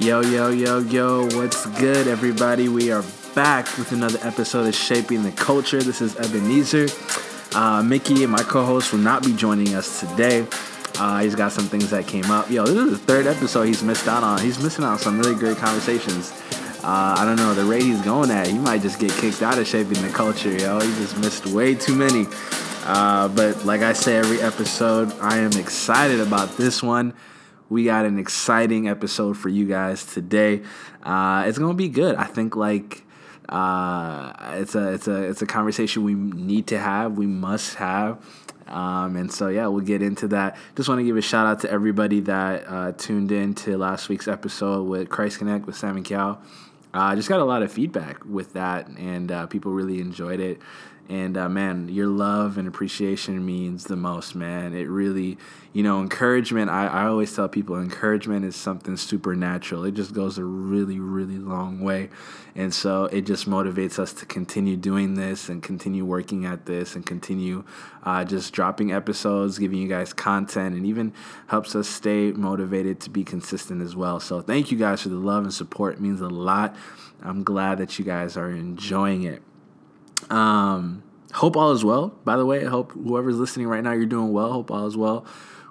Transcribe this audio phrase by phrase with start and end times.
[0.00, 2.68] Yo, yo, yo, yo, what's good, everybody?
[2.68, 3.02] We are
[3.34, 5.82] back with another episode of Shaping the Culture.
[5.82, 6.86] This is Ebenezer.
[7.52, 10.46] Uh, Mickey and my co host will not be joining us today.
[11.00, 12.48] Uh, he's got some things that came up.
[12.48, 14.40] Yo, this is the third episode he's missed out on.
[14.40, 16.30] He's missing out on some really great conversations.
[16.84, 18.46] Uh, I don't know the rate he's going at.
[18.46, 20.78] He might just get kicked out of shaping the culture, yo.
[20.78, 22.28] He just missed way too many.
[22.84, 27.14] Uh, but like I say every episode, I am excited about this one
[27.68, 30.62] we got an exciting episode for you guys today.
[31.02, 32.16] Uh, it's gonna be good.
[32.16, 33.04] I think like
[33.48, 37.18] uh, it's a it's a it's a conversation we need to have.
[37.18, 38.24] We must have.
[38.66, 40.56] Um, and so yeah, we'll get into that.
[40.76, 44.08] Just want to give a shout out to everybody that uh, tuned in to last
[44.08, 46.42] week's episode with Christ Connect with Sam and Cal.
[46.92, 50.40] I uh, just got a lot of feedback with that, and uh, people really enjoyed
[50.40, 50.60] it.
[51.08, 54.74] And uh, man, your love and appreciation means the most, man.
[54.74, 55.38] It really,
[55.78, 56.68] you know, encouragement.
[56.68, 59.84] I, I always tell people encouragement is something supernatural.
[59.84, 62.10] It just goes a really, really long way.
[62.56, 66.96] And so it just motivates us to continue doing this and continue working at this
[66.96, 67.62] and continue
[68.02, 71.12] uh, just dropping episodes, giving you guys content, and even
[71.46, 74.18] helps us stay motivated to be consistent as well.
[74.18, 75.94] So thank you guys for the love and support.
[75.94, 76.74] It means a lot.
[77.22, 79.44] I'm glad that you guys are enjoying it.
[80.28, 82.08] Um, hope all is well.
[82.24, 84.52] By the way, I hope whoever's listening right now, you're doing well.
[84.52, 85.24] Hope all is well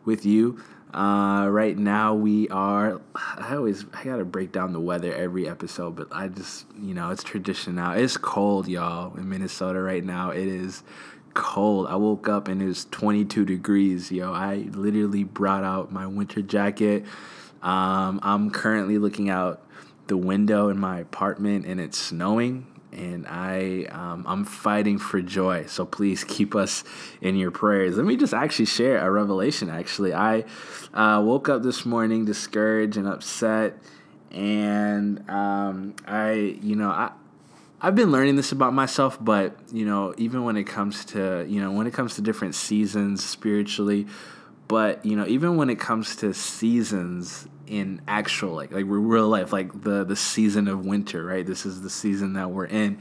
[0.07, 0.57] with you.
[0.93, 2.99] Uh, right now we are.
[3.13, 7.11] I always I gotta break down the weather every episode, but I just you know
[7.11, 7.91] it's tradition now.
[7.91, 10.31] It's cold, y'all, in Minnesota right now.
[10.31, 10.81] It is
[11.35, 11.87] cold.
[11.87, 14.11] I woke up and it was 22 degrees.
[14.11, 17.05] Yo, I literally brought out my winter jacket.
[17.61, 19.61] Um, I'm currently looking out
[20.07, 25.65] the window in my apartment and it's snowing and I um, I'm fighting for joy.
[25.67, 26.83] So please keep us
[27.21, 27.97] in your prayers.
[27.97, 29.69] Let me just actually share a revelation.
[29.69, 30.45] Actually, I
[30.93, 33.77] uh, woke up this morning discouraged and upset,
[34.31, 37.11] and um, I you know I.
[37.79, 41.61] I've been learning this about myself, but you know, even when it comes to you
[41.61, 44.07] know when it comes to different seasons spiritually,
[44.67, 49.51] but you know, even when it comes to seasons in actual like like real life
[49.51, 51.45] like the the season of winter right?
[51.45, 52.99] This is the season that we're in.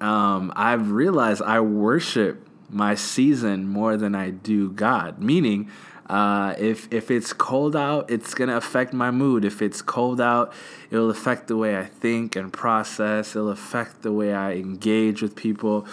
[0.00, 5.20] Um, i've realized i worship my season more than i do god.
[5.20, 5.70] Meaning
[6.08, 9.44] uh, if if it's cold out, it's gonna affect my mood.
[9.44, 10.52] If it's cold out,
[10.90, 13.34] it'll affect the way I think and process.
[13.34, 15.86] It'll affect the way I engage with people,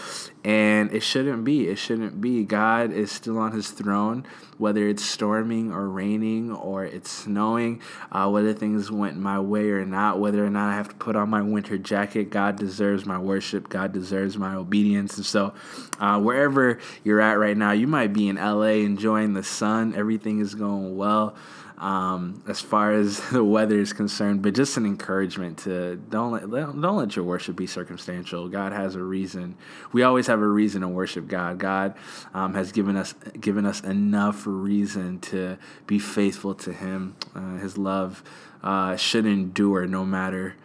[0.43, 1.67] and it shouldn't be.
[1.67, 2.43] It shouldn't be.
[2.43, 4.25] God is still on His throne,
[4.57, 7.81] whether it's storming or raining or it's snowing,
[8.11, 11.15] uh, whether things went my way or not, whether or not I have to put
[11.15, 12.29] on my winter jacket.
[12.29, 13.69] God deserves my worship.
[13.69, 15.17] God deserves my obedience.
[15.17, 15.53] And so,
[15.99, 20.39] uh, wherever you're at right now, you might be in LA enjoying the sun everything
[20.39, 21.35] is going well
[21.81, 24.41] um, as far as the weather is concerned.
[24.41, 28.47] But just an encouragement to don't let don't let your worship be circumstantial.
[28.47, 29.57] God has a reason.
[29.91, 31.57] We always have a reason to worship God.
[31.57, 31.95] God
[32.33, 37.15] um, has given us given us enough reason to be faithful to Him.
[37.35, 38.23] Uh, his love
[38.63, 40.55] uh, should endure no matter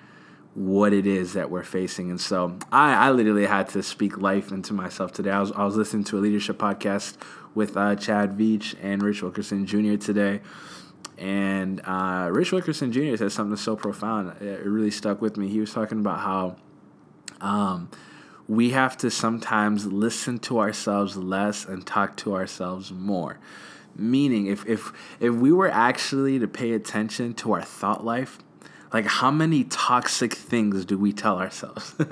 [0.55, 2.11] what it is that we're facing.
[2.11, 5.31] And so I, I literally had to speak life into myself today.
[5.31, 7.17] I was, I was listening to a leadership podcast
[7.55, 9.97] with uh, Chad Veach and Rich Wilkerson Jr.
[9.97, 10.41] today.
[11.19, 13.17] And uh, Rich Wilkerson Jr.
[13.17, 14.41] said something so profound.
[14.43, 15.49] It really stuck with me.
[15.49, 16.57] He was talking about how
[17.41, 17.89] um,
[18.49, 23.39] we have to sometimes listen to ourselves less and talk to ourselves more.
[23.95, 28.39] Meaning, if, if, if we were actually to pay attention to our thought life,
[28.93, 31.95] like how many toxic things do we tell ourselves?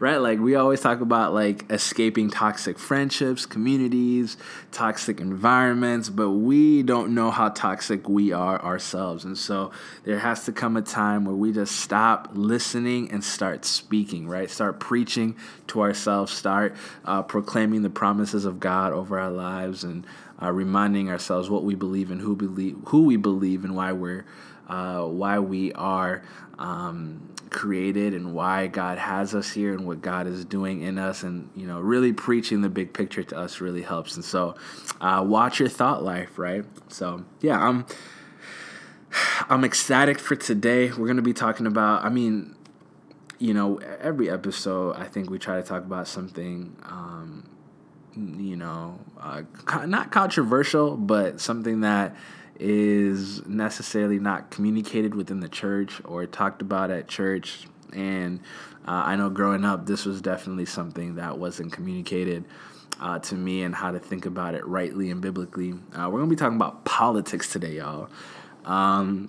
[0.00, 0.16] Right?
[0.16, 4.36] Like we always talk about like escaping toxic friendships communities
[4.72, 9.24] toxic environments but we don't know how toxic we are ourselves.
[9.24, 9.70] And so
[10.04, 14.50] there has to come a time where we just stop listening and start speaking right?
[14.50, 15.36] Start preaching
[15.68, 16.74] to ourselves start
[17.04, 20.06] uh, proclaiming the promises of god over our lives and
[20.42, 24.24] uh, reminding ourselves what we believe and who believe who we believe and why we're
[24.68, 26.22] uh, why we are
[26.58, 31.22] um, created and why God has us here and what God is doing in us,
[31.22, 34.16] and you know, really preaching the big picture to us really helps.
[34.16, 34.56] And so,
[35.00, 36.64] uh, watch your thought life, right?
[36.88, 37.86] So, yeah, I'm
[39.48, 40.92] I'm ecstatic for today.
[40.92, 42.04] We're gonna be talking about.
[42.04, 42.56] I mean,
[43.38, 46.76] you know, every episode, I think we try to talk about something.
[46.84, 47.48] Um,
[48.16, 49.42] you know, uh,
[49.86, 52.14] not controversial, but something that
[52.58, 57.66] is necessarily not communicated within the church or talked about at church.
[57.92, 58.40] And
[58.86, 62.44] uh, I know growing up, this was definitely something that wasn't communicated
[63.00, 65.74] uh, to me and how to think about it rightly and biblically.
[65.94, 68.08] Uh, we're to be talking about politics today, y'all.
[68.64, 69.28] Um,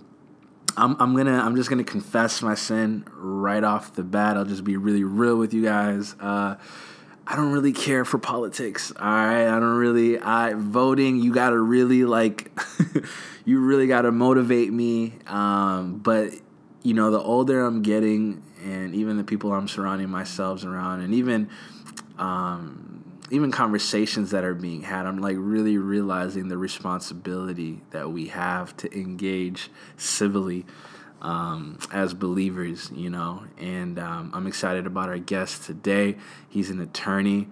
[0.77, 4.35] I'm, I'm gonna I'm just gonna confess my sin right off the bat.
[4.35, 6.15] I'll just be really real with you guys.
[7.27, 8.91] I don't really care for politics.
[8.99, 10.19] All right, I don't really.
[10.19, 11.17] I voting.
[11.17, 12.51] You gotta really like.
[13.45, 15.13] you really gotta motivate me.
[15.25, 16.33] Um, but
[16.83, 21.15] you know, the older I'm getting, and even the people I'm surrounding myself around, and
[21.15, 21.49] even
[22.19, 28.27] um, even conversations that are being had, I'm like really realizing the responsibility that we
[28.27, 30.65] have to engage civilly
[31.25, 33.43] um, as believers, you know.
[33.57, 36.17] And um, I'm excited about our guest today.
[36.47, 37.47] He's an attorney.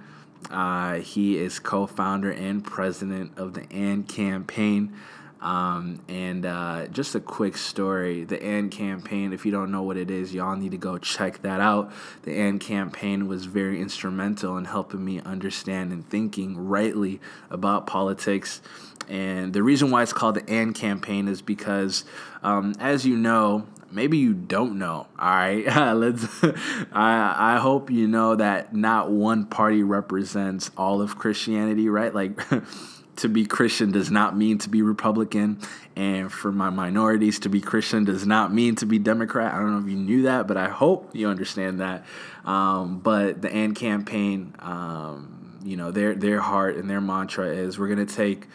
[0.51, 4.95] Uh, he is co-founder and president of the AND campaign.
[5.43, 9.97] Um, and uh, just a quick story the AND campaign, if you don't know what
[9.97, 11.91] it is, y'all need to go check that out.
[12.23, 17.19] The AND campaign was very instrumental in helping me understand and thinking rightly
[17.49, 18.61] about politics.
[19.09, 22.05] And the reason why it's called the AND campaign is because,
[22.41, 25.07] um, as you know, maybe you don't know.
[25.19, 26.25] All right, let's.
[26.93, 32.15] I I hope you know that not one party represents all of Christianity, right?
[32.15, 32.39] Like.
[33.17, 35.59] to be Christian does not mean to be Republican,
[35.95, 39.53] and for my minorities to be Christian does not mean to be Democrat.
[39.53, 42.05] I don't know if you knew that, but I hope you understand that.
[42.45, 47.77] Um, but the AND campaign, um, you know, their their heart and their mantra is
[47.77, 48.47] we're gonna take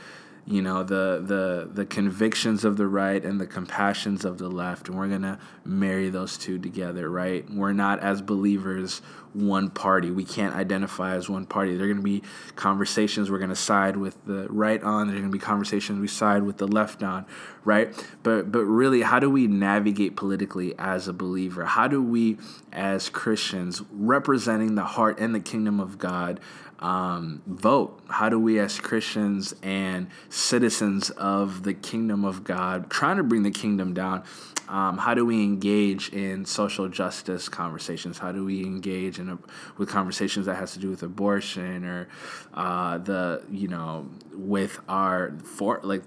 [0.49, 4.89] you know the the the convictions of the right and the compassions of the left
[4.89, 9.03] and we're going to marry those two together right we're not as believers
[9.47, 10.11] one party.
[10.11, 11.77] We can't identify as one party.
[11.77, 12.23] There're going to be
[12.57, 15.07] conversations we're going to side with the right on.
[15.07, 17.27] There are going to be conversations we side with the left on
[17.65, 17.93] right?
[18.23, 21.67] But but really how do we navigate politically as a believer?
[21.67, 22.39] How do we
[22.73, 26.39] as christians representing the heart and the kingdom of god
[26.79, 28.01] um, vote?
[28.09, 33.43] How do we, as Christians and citizens of the kingdom of God, trying to bring
[33.43, 34.23] the kingdom down,
[34.69, 38.19] um, how do we engage in social justice conversations?
[38.19, 39.39] How do we engage in a,
[39.79, 42.09] with conversations that has to do with abortion or
[42.53, 46.03] uh, the you know with our for like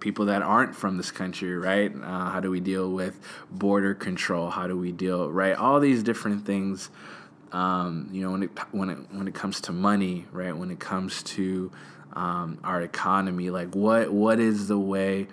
[0.00, 1.94] people that aren't from this country, right?
[1.94, 3.20] Uh, how do we deal with
[3.52, 4.50] border control?
[4.50, 5.54] How do we deal right?
[5.54, 6.90] All these different things
[7.52, 10.56] um, you know, when it when it when it comes to money, right?
[10.56, 11.70] When it comes to
[12.14, 15.28] um, our economy, like what what is the way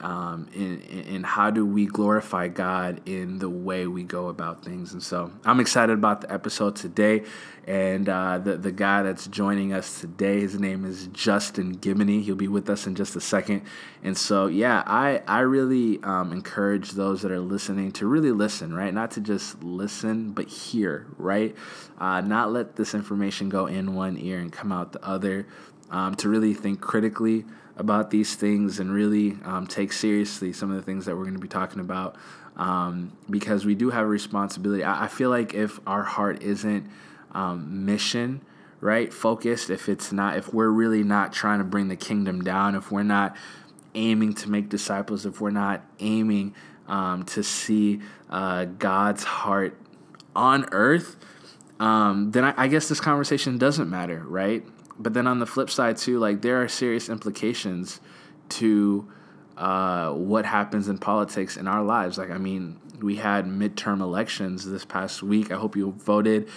[0.00, 4.92] um, and, and how do we glorify God in the way we go about things.
[4.92, 7.22] And so I'm excited about the episode today.
[7.66, 12.22] And uh, the, the guy that's joining us today, his name is Justin Giboney.
[12.22, 13.62] He'll be with us in just a second.
[14.02, 18.74] And so, yeah, I, I really um, encourage those that are listening to really listen,
[18.74, 18.92] right?
[18.92, 21.54] Not to just listen, but hear, right?
[21.98, 25.46] Uh, not let this information go in one ear and come out the other.
[25.90, 27.44] Um, to really think critically
[27.76, 31.34] about these things and really um, take seriously some of the things that we're going
[31.34, 32.16] to be talking about
[32.56, 34.84] um, because we do have a responsibility.
[34.84, 36.88] I, I, feel like if our heart isn't
[37.32, 38.42] um, mission,
[38.80, 42.76] right, focused, if it's not, if we're really not trying to bring the kingdom down,
[42.76, 43.36] if we're not
[43.94, 46.54] aiming to make disciples, if we're not aiming
[46.86, 48.00] um, to see
[48.30, 49.76] uh, God's heart
[50.36, 51.16] on earth,
[51.80, 54.64] um, then I, I guess this conversation doesn't matter, right?
[54.98, 58.00] But then on the flip side too, like there are serious implications
[58.50, 59.08] to
[59.56, 62.18] uh, what happens in politics in our lives.
[62.18, 65.50] Like I mean, we had midterm elections this past week.
[65.52, 66.48] I hope you voted.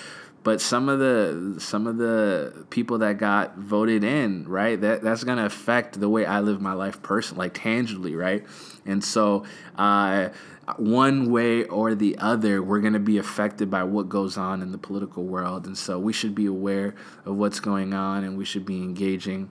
[0.43, 4.79] But some of the some of the people that got voted in, right?
[4.79, 8.45] That that's gonna affect the way I live my life personally, like tangibly, right?
[8.85, 9.43] And so
[9.77, 10.29] uh,
[10.75, 14.71] one way or the other, we're going to be affected by what goes on in
[14.71, 15.65] the political world.
[15.65, 16.93] And so we should be aware
[17.25, 19.49] of what's going on and we should be engaging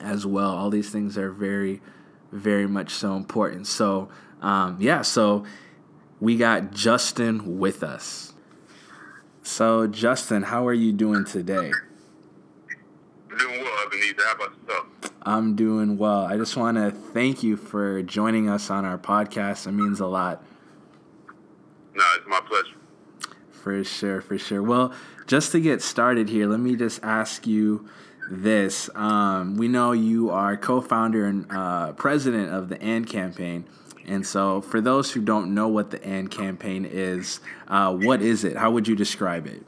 [0.00, 0.50] as well.
[0.50, 1.80] All these things are very,
[2.32, 3.68] very much so important.
[3.68, 4.08] So,
[4.40, 5.44] um, yeah, so
[6.20, 8.34] we got Justin with us.
[9.42, 11.70] So, Justin, how are you doing today?
[13.38, 14.22] Doing well, Ebenezer.
[14.24, 15.11] How about yourself?
[15.24, 16.24] I'm doing well.
[16.24, 19.66] I just want to thank you for joining us on our podcast.
[19.66, 20.42] It means a lot.
[21.94, 22.76] No, it's my pleasure.
[23.50, 24.62] For sure, for sure.
[24.62, 24.92] Well,
[25.26, 27.88] just to get started here, let me just ask you
[28.28, 28.90] this.
[28.96, 33.64] Um, we know you are co founder and uh, president of the AND campaign.
[34.04, 37.38] And so, for those who don't know what the AND campaign is,
[37.68, 38.56] uh, what is it?
[38.56, 39.62] How would you describe it?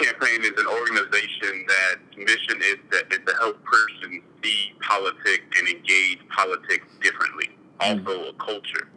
[0.00, 4.22] Yeah, the AND campaign is an organization that mission is to, is to help persons
[4.42, 7.50] see politics and engage politics differently.
[7.80, 8.06] Mm.
[8.06, 8.88] Also, a culture.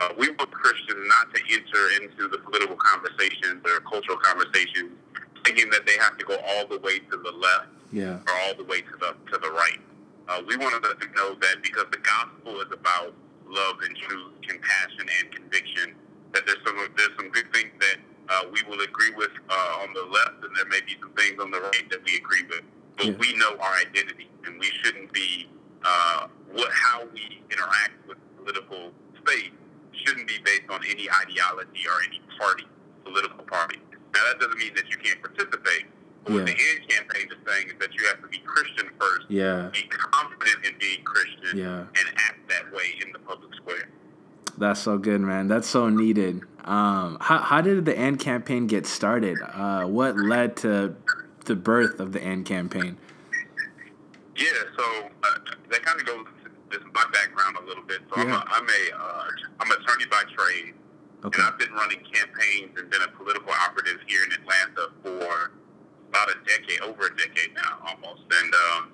[0.00, 4.92] Uh, we want Christians not to enter into the political conversations or cultural conversations
[5.44, 8.18] thinking that they have to go all the way to the left yeah.
[8.28, 9.80] or all the way to the to the right.
[10.28, 13.14] Uh, we want to know that because the gospel is about
[13.48, 15.94] love and truth, compassion and conviction.
[16.32, 17.96] That there's some there's some good things that
[18.28, 21.40] uh, we will agree with uh, on the left, and there may be some things
[21.40, 22.62] on the right that we agree with.
[22.96, 23.12] But Yeah.
[23.18, 25.48] we know our identity, and we shouldn't be
[25.84, 28.92] uh, what how we interact with political
[29.22, 29.50] space
[30.04, 32.66] shouldn't be based on any ideology or any party,
[33.04, 33.78] political party.
[34.14, 35.86] Now that doesn't mean that you can't participate.
[36.24, 39.26] But what the AND campaign is saying is that you have to be Christian first,
[39.30, 39.70] Yeah.
[39.72, 41.78] be confident in being Christian, Yeah.
[41.80, 43.88] and act that way in the public square.
[44.58, 45.46] That's so good, man.
[45.48, 46.42] That's so needed.
[46.68, 49.38] Um, how, how did the AND campaign get started?
[49.42, 50.94] Uh, what led to
[51.46, 52.98] the birth of the AND campaign?
[54.36, 54.84] Yeah, so
[55.24, 55.38] uh,
[55.70, 56.26] that kind of goes
[56.72, 58.00] to my background a little bit.
[58.14, 59.24] So I'm a, I'm a uh,
[59.60, 60.74] I'm an attorney by trade,
[61.24, 61.40] Okay.
[61.40, 65.52] and I've been running campaigns and been a political operative here in Atlanta for
[66.10, 68.22] about a decade, over a decade now, almost.
[68.30, 68.92] And um,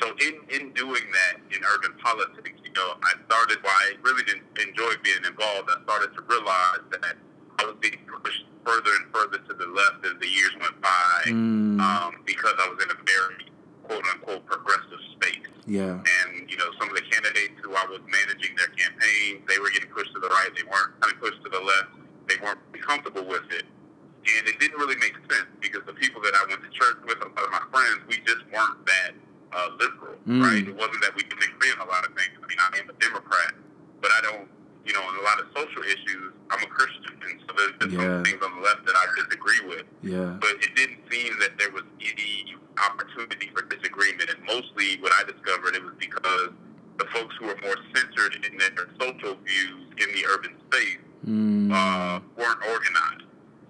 [0.00, 3.58] so in in doing that in urban politics, you know, I started.
[3.62, 5.68] Well, I really didn't enjoy being involved.
[5.68, 7.16] I started to realize that
[7.58, 11.22] I was being pushed further and further to the left as the years went by
[11.26, 13.46] Mm, um, because I was in a very
[13.84, 15.46] quote unquote progressive space.
[15.66, 15.98] yeah.
[16.00, 19.70] And, you know, some of the candidates who I was managing their campaigns, they were
[19.70, 21.90] getting pushed to the right, they weren't kind of pushed to the left,
[22.28, 23.64] they weren't comfortable with it.
[24.22, 27.18] And it didn't really make sense because the people that I went to church with,
[27.18, 29.12] a lot of my friends, we just weren't that
[29.52, 30.42] uh, liberal, Mm.
[30.42, 30.66] right?
[30.66, 32.32] It wasn't that we didn't agree on a lot of things.
[32.42, 33.54] I mean, I am a Democrat,
[34.00, 34.48] but I don't,
[34.84, 37.14] you know, on a lot of social issues, I'm a Christian.
[37.28, 37.98] And so there's been Yeah.
[38.00, 40.36] some things on the left that I disagree with Yeah.
[40.40, 44.30] but it didn't seem that there was any opportunity for disagreement.
[44.30, 46.50] And mostly what I discovered it was because
[46.98, 51.70] the folks who were more centered in their social views in the urban space Mm,
[51.70, 53.22] uh, weren't organized.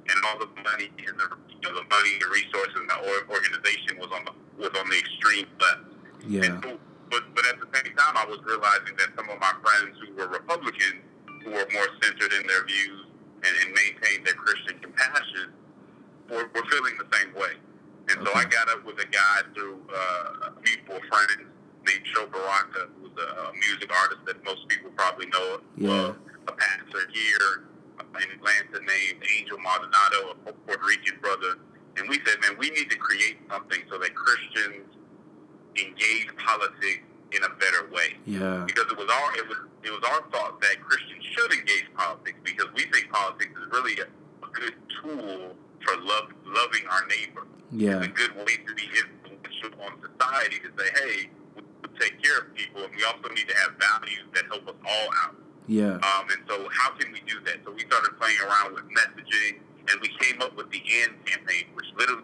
[0.08, 1.28] And all the money and the
[1.62, 2.98] you know, the money, the resources, and the
[3.30, 5.86] organization was on the was on the extreme left.
[6.26, 6.44] yeah.
[6.44, 6.78] And so,
[7.10, 10.14] but but at the same time, I was realizing that some of my friends who
[10.18, 11.06] were Republicans,
[11.44, 13.06] who were more centered in their views
[13.46, 15.54] and, and maintained their Christian compassion,
[16.30, 17.54] were, were feeling the same way.
[18.10, 21.46] And so I got up with a guy through uh, mutual friends
[21.86, 25.60] named Sho Baraka, who's a, a music artist that most people probably know.
[25.76, 25.90] Yeah.
[25.90, 26.14] Uh,
[26.48, 27.70] a pastor here
[28.00, 31.58] in Atlanta named Angel Maldonado, a Puerto Rican brother.
[31.96, 34.88] And we said, man, we need to create something so that Christians
[35.76, 38.16] engage politics in a better way.
[38.26, 38.64] Yeah.
[38.66, 42.38] Because it was our it was it was our thought that Christians should engage politics
[42.44, 44.06] because we think politics is really a,
[44.44, 47.46] a good tool for love loving our neighbor.
[47.70, 47.98] Yeah.
[47.98, 52.22] It's a good way to be influential on society to say, hey, we we take
[52.22, 55.36] care of people and we also need to have values that help us all out.
[55.68, 55.94] Yeah.
[56.02, 57.58] Um, and so how can we do that?
[57.64, 61.64] So we started playing around with messaging and we came up with the AND campaign,
[61.74, 62.22] which literally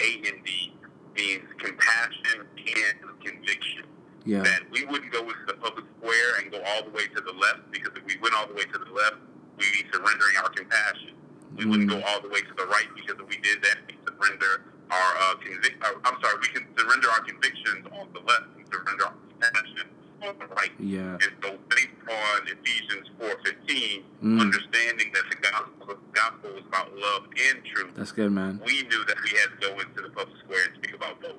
[0.00, 0.74] A-N-D
[1.16, 3.84] means compassion and conviction.
[4.24, 4.42] Yeah.
[4.42, 7.32] That we wouldn't go into the public square and go all the way to the
[7.32, 9.22] left because if we went all the way to the left,
[9.56, 11.14] we'd be surrendering our compassion.
[11.54, 12.00] We wouldn't Mm.
[12.02, 15.10] go all the way to the right because if we did that, we'd surrender our
[15.16, 19.06] uh, convic- uh, I'm sorry, we can surrender our convictions on the left and surrender
[19.06, 19.88] our compassion
[20.22, 20.70] right.
[20.78, 21.14] Yeah.
[21.14, 24.40] And so, based on Ephesians 4:15, Mm.
[24.40, 28.60] understanding that the gospel, the gospel is about love and truth, That's good, man.
[28.64, 31.32] we knew that we had to go into the public square and speak about both.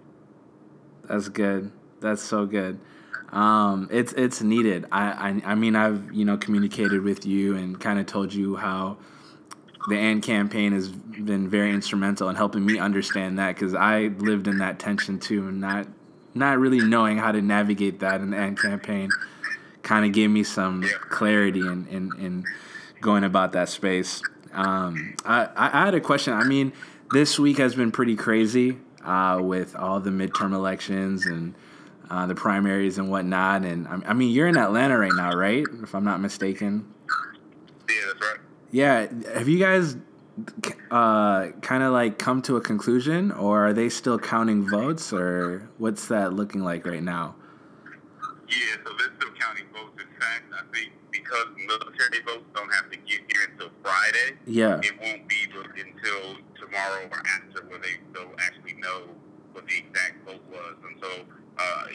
[1.07, 1.71] That's good.
[2.01, 2.79] That's so good.
[3.31, 4.85] Um, it's it's needed.
[4.91, 8.55] I, I I mean I've you know communicated with you and kind of told you
[8.55, 8.97] how
[9.89, 14.47] the AND campaign has been very instrumental in helping me understand that because I lived
[14.47, 15.87] in that tension too and not
[16.37, 19.09] not really knowing how to navigate that in the AND campaign
[19.83, 22.45] kind of gave me some clarity in, in, in
[23.01, 24.21] going about that space.
[24.53, 26.33] Um, I, I had a question.
[26.33, 26.73] I mean,
[27.11, 31.55] this week has been pretty crazy uh, with all the midterm elections and
[32.09, 33.63] uh, the primaries and whatnot.
[33.63, 35.65] And I I mean, you're in Atlanta right now, right?
[35.83, 36.93] If I'm not mistaken.
[37.89, 38.39] Yeah, that's right.
[38.71, 39.33] Yeah.
[39.37, 39.95] Have you guys
[40.91, 45.69] uh, kind of like come to a conclusion, or are they still counting votes, or
[45.77, 47.35] what's that looking like right now?
[48.49, 50.01] Yeah, so they're still counting votes.
[50.01, 54.79] In fact, I think because military votes don't have to get here until Friday, Yeah.
[54.83, 59.09] it won't be until tomorrow or after where they they'll actually know
[59.53, 60.75] what the exact vote was.
[60.85, 61.09] And so
[61.57, 61.85] uh,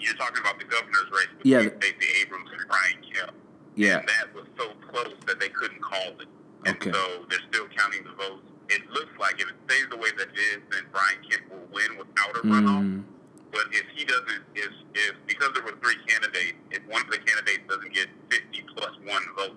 [0.00, 1.62] you're talking about the governor's race Yeah.
[1.62, 3.32] between Stacey Abrams and Brian Kemp.
[3.76, 3.98] Yeah.
[4.00, 6.28] And that was so close that they couldn't call it.
[6.66, 6.92] And Okay.
[6.92, 8.42] so they're still counting the votes.
[8.68, 11.68] It looks like if it stays the way that it is, then Brian Kemp will
[11.72, 12.80] win without a runoff.
[12.82, 13.04] Mm,
[13.52, 17.18] But if he doesn't, if, if because there were three candidates, if one of the
[17.18, 19.56] candidates doesn't get 50 plus one vote,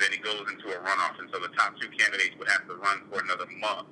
[0.00, 1.18] then it goes into a runoff.
[1.20, 3.86] And so the top two candidates would have to run for another month.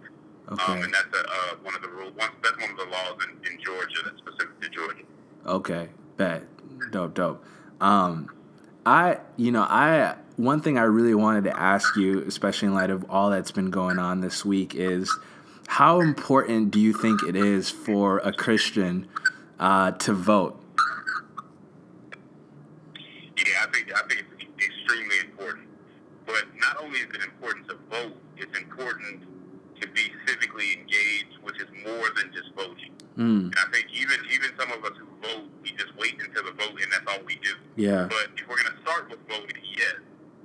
[0.48, 0.80] Um, okay.
[0.82, 2.12] and that's a, uh, one of the rules.
[2.16, 5.04] One, that's one of the laws in, in Georgia that's specific to Georgia.
[5.46, 6.42] Okay, bet.
[6.90, 7.44] Dope, dope.
[7.82, 8.30] Um,
[8.88, 12.88] I, you know, I one thing I really wanted to ask you, especially in light
[12.88, 15.14] of all that's been going on this week, is
[15.66, 19.06] how important do you think it is for a Christian
[19.60, 20.58] uh, to vote?
[23.36, 25.68] Yeah, I think I think it's extremely important.
[26.24, 29.24] But not only is it important to vote, it's important
[29.82, 32.92] to be civically engaged, which is more than just voting.
[33.18, 33.52] Mm.
[33.52, 36.52] And I think even even some of us who vote, we just wait until the
[36.56, 37.54] vote, and that's all we do.
[37.76, 38.06] Yeah.
[38.08, 39.96] But if we're going to start with voting, yes,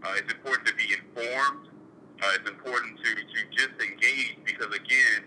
[0.03, 1.67] uh, it's important to be informed.
[2.21, 5.23] Uh, it's important to, to just engage because again,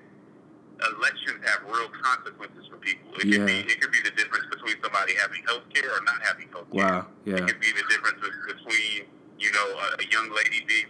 [0.97, 3.09] elections have real consequences for people.
[3.21, 3.38] It Yeah.
[3.38, 6.49] could be it could be the difference between somebody having health care or not having
[6.53, 6.85] health care.
[6.85, 7.07] Wow.
[7.25, 7.37] Yeah.
[7.37, 10.87] It could be the difference be- between, you know, a, a young lady being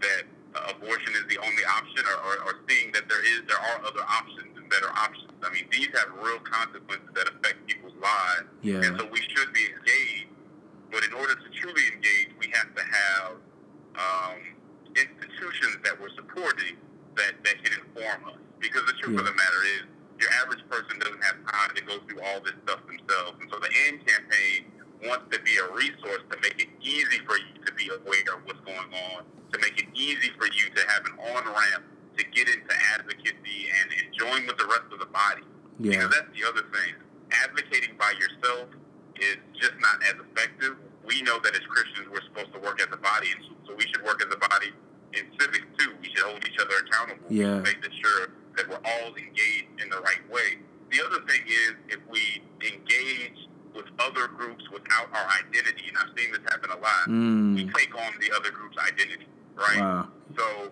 [0.00, 0.24] that
[0.72, 4.00] abortion is the only option or, or, or seeing that there is there are other
[4.08, 5.32] options better options.
[5.42, 8.48] I mean, these have real consequences that affect people's lives.
[8.62, 8.82] Yeah.
[8.82, 10.32] And so we should be engaged.
[10.90, 13.32] But in order to truly engage, we have to have
[13.98, 14.38] um,
[14.94, 16.78] institutions that we're supporting
[17.16, 18.40] that, that can inform us.
[18.60, 19.84] Because the truth of the matter is,
[20.18, 23.36] your average person doesn't have time to go through all this stuff themselves.
[23.40, 24.72] And so the AND campaign
[25.04, 28.40] wants to be a resource to make it easy for you to be aware of
[28.48, 31.84] what's going on, to make it easy for you to have an on-ramp
[32.18, 35.42] to get into advocacy and, and join with the rest of the body.
[35.78, 35.90] Yeah.
[36.00, 36.94] Because that's the other thing.
[37.44, 38.68] Advocating by yourself
[39.20, 40.76] is just not as effective.
[41.04, 43.84] We know that as Christians, we're supposed to work as a body, and so we
[43.86, 44.72] should work as a body
[45.14, 45.94] in civics too.
[46.02, 47.26] We should hold each other accountable.
[47.30, 47.60] Yeah.
[47.60, 50.58] Making sure that we're all engaged in the right way.
[50.90, 53.38] The other thing is if we engage
[53.74, 57.12] with other groups without our identity, and I've seen this happen a lot, we
[57.68, 57.74] Mm.
[57.76, 59.78] take on the other group's identity, right?
[59.80, 60.08] Wow.
[60.36, 60.70] So,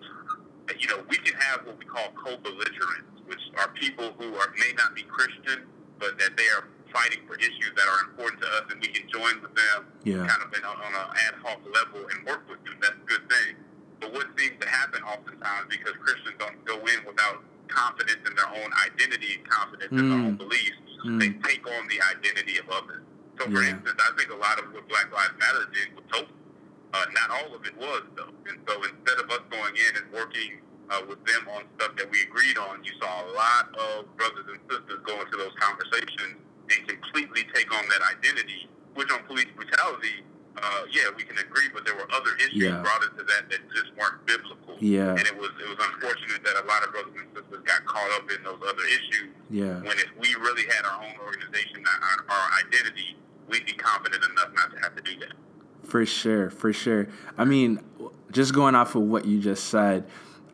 [0.73, 4.73] you know, we can have what we call co-belligerents, which are people who are may
[4.77, 5.65] not be Christian,
[5.99, 9.05] but that they are fighting for issues that are important to us, and we can
[9.09, 10.25] join with them Yeah.
[10.25, 10.95] kind of in, on an
[11.27, 12.75] ad hoc level and work with them.
[12.81, 13.55] That's a good thing.
[13.99, 18.47] But what seems to happen oftentimes because Christians don't go in without confidence in their
[18.47, 20.25] own identity and confidence in their Mm.
[20.27, 21.19] own beliefs, Mm.
[21.19, 23.01] they take on the identity of others.
[23.39, 23.69] So, for Yeah.
[23.75, 26.31] instance, I think a lot of what Black Lives Matter did was total.
[26.95, 28.31] Uh, not all of it was, though.
[28.47, 32.07] And so instead of us going in and working uh, with them on stuff that
[32.07, 36.39] we agreed on, you saw a lot of brothers and sisters go into those conversations
[36.71, 40.23] and completely take on that identity, which on police brutality,
[40.55, 42.79] uh, yeah, we can agree, but there were other issues Yeah.
[42.79, 44.77] brought into that that just weren't biblical.
[44.79, 45.19] Yeah.
[45.19, 48.11] And it was it was unfortunate that a lot of brothers and sisters got caught
[48.15, 49.83] up in those other issues Yeah.
[49.83, 53.19] when if we really had our own organization, our, our identity,
[53.51, 55.35] we'd be confident enough not to have to do that.
[55.85, 57.07] For sure, for sure.
[57.37, 57.79] I mean,
[58.31, 60.05] just going off of what you just said,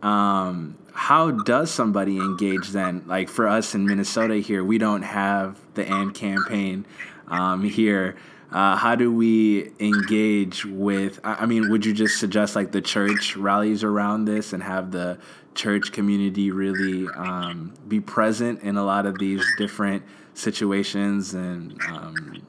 [0.02, 3.04] um, how does somebody engage then?
[3.08, 6.86] Like for us in Minnesota here, we don't have the AND campaign
[7.28, 8.16] um, here.
[8.52, 11.20] Uh, how do we engage with?
[11.24, 15.18] I mean, would you just suggest like the church rallies around this and have the
[15.56, 22.42] church community really um, be present in a lot of these different situations and um,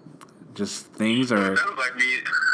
[0.55, 1.31] just things?
[1.31, 1.57] Or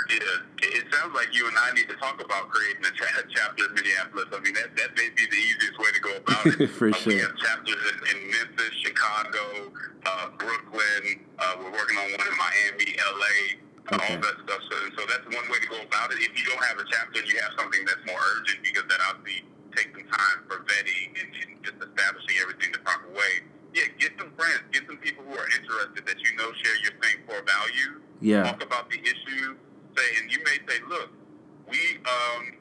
[0.09, 0.63] It sounds like.
[0.63, 3.67] Yeah, it sounds like you and I need to talk about creating a, cha- chapter
[3.69, 4.27] in Minneapolis.
[4.33, 6.69] I mean, that that may be the easiest way to go about it.
[6.79, 7.13] For Uh, sure.
[7.13, 9.73] We have chapters in, in Memphis, Chicago,
[10.07, 11.25] uh, Brooklyn.
[11.39, 13.37] Uh, we're working on one in Miami, LA.
[13.89, 14.15] Okay.
[14.17, 14.63] All that stuff.
[14.69, 16.21] So, so that's one way to go about it.
[16.21, 19.49] If you don't have a chapter, you have something that's more urgent because that obviously
[19.77, 23.45] takes some time for vetting and, and just establishing everything the proper way.
[23.73, 26.93] Yeah, get some friends, get some people who are interested that you know share your
[27.05, 29.57] same core values yeah, talk about the issue.
[29.97, 31.11] Say, and you may say, look,
[31.69, 32.53] we um,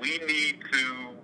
[0.00, 1.14] we need to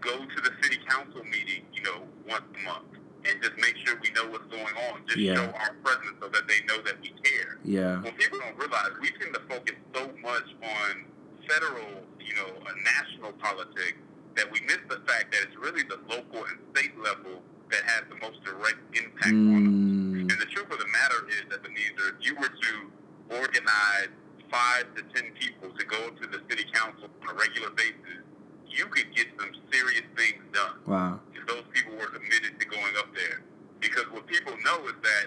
[0.00, 2.90] go to the city council meeting, you know, once a month,
[3.24, 5.02] and just make sure we know what's going on.
[5.06, 5.34] Just Yeah.
[5.36, 7.58] show our presence so that they know that we care.
[7.64, 11.04] yeah, Well, people don't realize we tend to focus so much on
[11.48, 13.98] federal, you know, uh, national politics
[14.36, 18.02] that we miss the fact that it's really the local and state level that has
[18.10, 19.72] the most direct impact on us.
[19.72, 22.72] Mm, And the truth of the matter is that Ebenezer, if you were to
[23.40, 24.08] organize
[24.54, 28.22] five to ten people to go to the city council on a regular basis,
[28.70, 32.94] you could get some serious things done wow, if those people were committed to going
[33.02, 33.42] up there.
[33.82, 35.26] Because what people know is that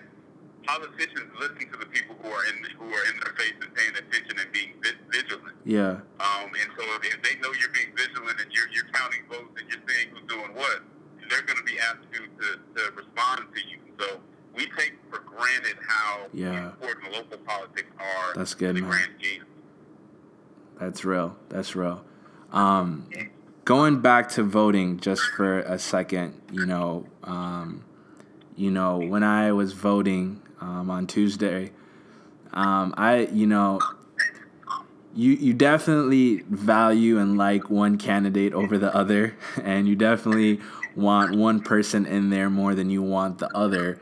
[0.64, 3.96] politicians listen to the people who are in who are in their face and paying
[3.96, 4.74] attention and being
[5.12, 5.56] vigilant.
[5.64, 9.24] yeah, Um, and so if, if they know you're being vigilant and you're, you're counting
[9.32, 10.84] votes and you're seeing who's doing what,
[11.30, 13.80] they're going to be asked to, to, to respond to you.
[14.00, 14.20] So
[14.58, 16.70] we take for granted how Yeah.
[16.72, 18.92] important local politics are That's good, man.
[20.80, 21.36] that's real.
[21.50, 22.04] That's real.
[22.52, 23.08] Um,
[23.66, 27.84] going back to voting just for a second, you know, um,
[28.56, 31.72] you know, when I was voting um, on Tuesday,
[32.54, 33.80] um, I, you know,
[35.16, 40.60] you you definitely value and like one candidate over the other, and you definitely
[40.96, 44.00] want one person in there more than you want the other.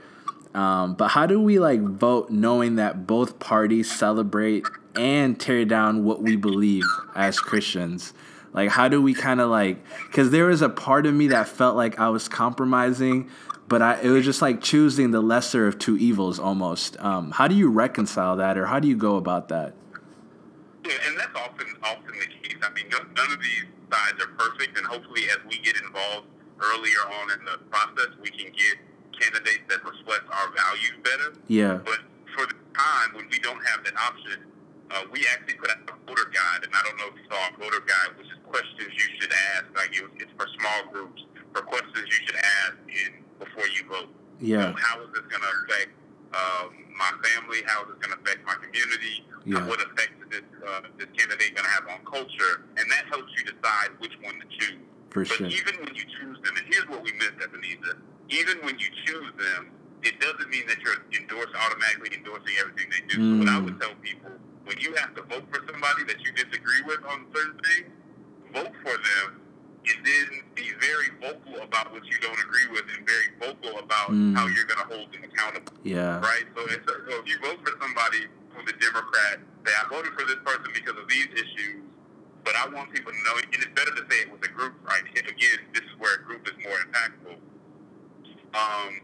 [0.56, 4.65] Um, but how do we like vote knowing that both parties celebrate
[4.96, 8.13] and tear down what we believe as Christians?
[8.54, 9.84] Like, how do we kind of like?
[10.08, 13.30] Because there was a part of me that felt like I was compromising,
[13.68, 16.98] but I it was just like choosing the lesser of two evils almost.
[17.02, 19.74] Um, how do you reconcile that, or how do you go about that?
[20.86, 22.58] Yeah, and that's often often the case.
[22.63, 26.28] I mean, none of these sides are perfect, and hopefully, as we get involved
[26.62, 28.78] earlier on in the process, we can get
[29.19, 31.30] candidates that reflect our values better.
[31.47, 31.80] Yeah.
[31.84, 31.99] But
[32.36, 34.43] for the time when we don't have that option,
[34.91, 37.41] uh, we actually put out a voter guide, and I don't know if you saw
[37.49, 39.65] a voter guide, which is questions you should ask.
[39.75, 44.12] Like it, it's for small groups, for questions you should ask in before you vote.
[44.39, 44.71] Yeah.
[44.71, 45.91] So how is this going to affect
[46.36, 47.63] um, my family?
[47.65, 49.25] How is this going to affect my community?
[49.45, 49.65] Yeah.
[49.65, 52.69] What effect is this, uh, this candidate going to have on culture?
[52.78, 54.86] And that helps you decide which one to choose.
[55.10, 55.47] For but sure.
[55.47, 57.97] even when you choose them, and here's what we missed, Ebenezer,
[58.30, 59.72] even when you choose them,
[60.04, 63.18] it doesn't mean that you're endorsed automatically endorsing everything they do.
[63.32, 63.66] So what I Mm.
[63.66, 64.32] would tell people,
[64.66, 67.90] when you have to vote for somebody that you disagree with on certain things,
[68.54, 69.42] vote for them
[69.86, 74.10] and then be very vocal about what you don't agree with and very vocal about
[74.12, 74.36] Mm.
[74.36, 75.74] how you're going to hold them accountable.
[75.84, 76.20] Yeah.
[76.22, 76.46] Right?
[76.56, 80.26] So, it's, so if you vote for somebody who's a Democrat, say, I voted for
[80.26, 81.82] this person because of these issues,
[82.44, 84.74] but I want people to know, and it's better to say it with a group,
[84.86, 85.04] right?
[85.06, 87.38] And again, this is where a group is more impactful.
[88.56, 89.02] Um,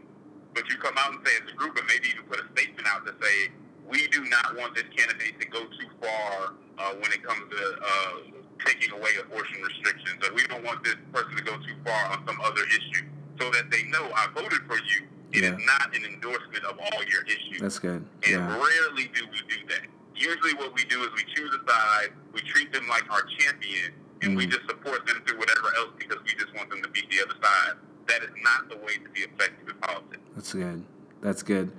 [0.54, 2.46] but you come out and say it's a group, and maybe you can put a
[2.56, 3.52] statement out to say,
[3.88, 7.60] we do not want this candidate to go too far uh, when it comes to
[7.60, 8.16] uh,
[8.64, 12.24] taking away abortion restrictions, or we don't want this person to go too far on
[12.26, 13.04] some other issue,
[13.40, 15.04] so that they know I voted for you.
[15.32, 15.64] It is Yeah.
[15.64, 17.60] not an endorsement of all your issues.
[17.60, 18.04] That's good.
[18.24, 18.56] And Yeah.
[18.56, 19.86] rarely do we do that.
[20.14, 23.92] Usually, what we do is we choose a side, we treat them like our champion,
[24.22, 24.50] and we Mm.
[24.52, 27.34] just support them through whatever else because we just want them to beat the other
[27.42, 27.76] side.
[28.08, 30.22] That is not the way to be effective in politics.
[30.34, 30.84] That's good.
[31.20, 31.72] That's good.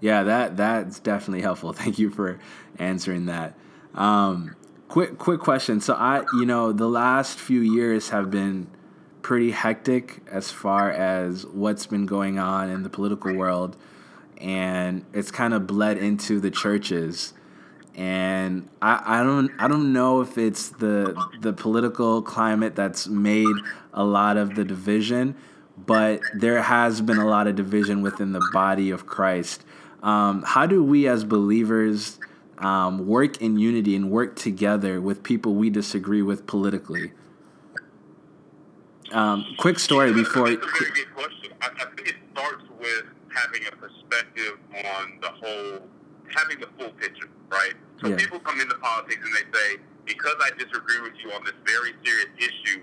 [0.00, 1.72] Yeah, that that's definitely helpful.
[1.74, 2.38] Thank you for
[2.78, 3.54] answering that.
[3.94, 4.56] Um,
[4.88, 5.80] quick quick question.
[5.80, 8.68] So I, you know, the last few years have been
[9.22, 13.76] pretty hectic as far as what's been going on in the political world,
[14.38, 17.34] and it's kind of bled into the churches.
[17.94, 23.56] And I, I don't I don't know if it's the the political climate that's made
[23.92, 25.34] a lot of the division,
[25.86, 29.64] but there has been a lot of division within the body of Christ.
[30.02, 32.18] Um, how do we as believers
[32.58, 37.12] um, work in unity and work together with people we disagree with politically?
[39.12, 40.48] Um, quick story before.
[40.50, 41.52] That's a very good question.
[41.62, 45.88] I, I think it starts with having a perspective on the whole,
[46.34, 47.74] having the full picture, right?
[48.02, 48.16] So Yeah.
[48.16, 51.94] people come into politics and they say, because I disagree with you on this very
[52.04, 52.80] serious issue,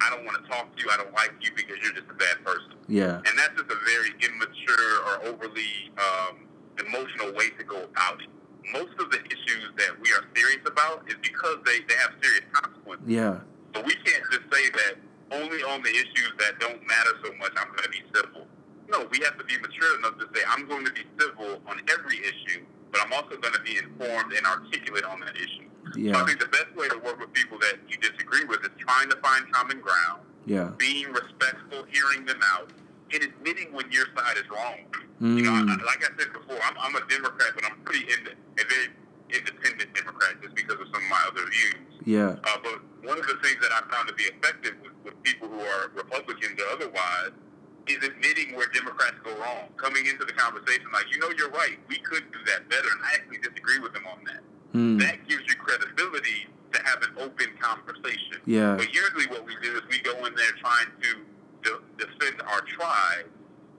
[0.00, 0.90] I don't want to talk to you.
[0.90, 2.74] I don't like you because you're just a bad person.
[2.88, 6.44] Yeah, And that's just a very immature or overly um,
[6.78, 8.28] emotional way to go about it.
[8.72, 12.44] Most of the issues that we are serious about is because they, they have serious
[12.52, 13.06] consequences.
[13.08, 13.40] yeah,
[13.72, 14.94] But we can't just say that
[15.32, 18.46] only on the issues that don't matter so much I'm going to be civil.
[18.88, 21.80] No, we have to be mature enough to say I'm going to be civil on
[21.88, 25.68] every issue, but I'm also going to be informed and articulate on that issue.
[25.94, 28.60] So I yeah, think the best way to work with people that you disagree with
[28.64, 30.70] is trying to find common ground, yeah.
[30.76, 32.70] being respectful, hearing them out,
[33.12, 34.78] and admitting when your side is wrong.
[35.20, 38.04] You know, I, Mm, like I said before, I'm, I'm a Democrat, but I'm pretty
[38.10, 38.88] ind- a very
[39.30, 41.86] independent Democrat just because of some of my other views.
[42.04, 42.76] yeah, Uh, but
[43.06, 45.90] one of the things that I found to be effective with, with people who are
[45.94, 47.30] Republicans or otherwise
[47.86, 49.68] is admitting where Democrats go wrong.
[49.76, 51.78] Coming into the conversation like, you know, you're right.
[51.88, 54.42] We could do that better, and I actually disagree with them on that.
[54.74, 58.38] Mm, That gives you credibility to have an open conversation.
[58.46, 61.10] yeah, But usually what we do is we go in there trying to
[61.62, 63.26] de- defend our tribe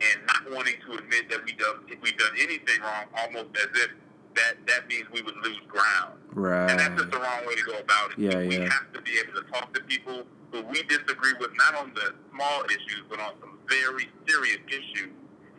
[0.02, 3.70] and not wanting to admit that we done, if we've done anything wrong, almost as
[3.82, 3.92] if
[4.36, 6.20] that, that means we would lose ground.
[6.34, 6.70] Right.
[6.70, 8.20] And that's just the wrong way to go about it.
[8.20, 8.70] Yeah, we yeah.
[8.70, 12.14] have to be able to talk to people who we disagree with, not on the
[12.34, 15.12] small issues, but on some very serious issues.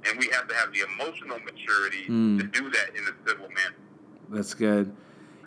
[0.08, 2.38] And we have to have the emotional maturity Mm.
[2.40, 3.74] to do that in a civil manner.
[4.28, 4.94] That's good.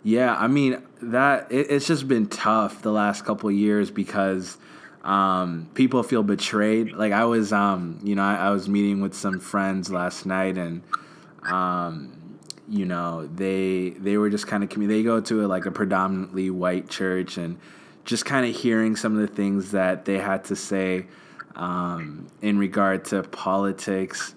[0.02, 4.56] Yeah, I mean that it, it's just been tough the last couple years because
[5.04, 6.92] um, people feel betrayed.
[6.92, 10.56] Like I was, um, you know, I, I was meeting with some friends last night,
[10.56, 10.82] and
[11.42, 15.70] um, you know, they they were just kind of they go to a, like a
[15.70, 17.58] predominantly white church, and
[18.04, 21.06] just kind of hearing some of the things that they had to say
[21.56, 24.34] um, in regard to politics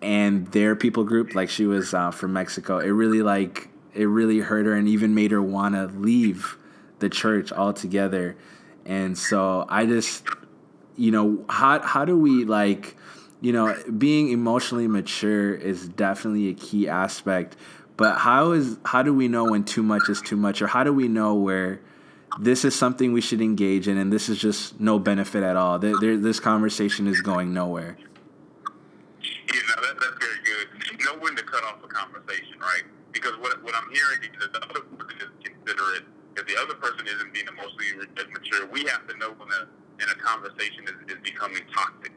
[0.00, 3.68] and their people group like she was uh, from mexico it really like
[3.98, 6.56] it really hurt her and even made her want to leave
[7.00, 8.36] the church altogether.
[8.86, 10.24] And so I just,
[10.96, 12.96] you know, how how do we like,
[13.40, 17.56] you know, being emotionally mature is definitely a key aspect.
[17.96, 20.84] But how is how do we know when too much is too much, or how
[20.84, 21.80] do we know where
[22.38, 25.80] this is something we should engage in, and this is just no benefit at all?
[25.80, 27.98] There, there, this conversation is going nowhere.
[29.20, 31.04] You know, that, that's very good.
[31.04, 32.84] Know when to cut off a conversation, right?
[33.12, 36.04] Because what, what I'm hearing is that the other person is considerate.
[36.36, 39.66] If the other person isn't being emotionally mature, we have to know when a,
[40.02, 42.12] in a conversation is, is becoming toxic.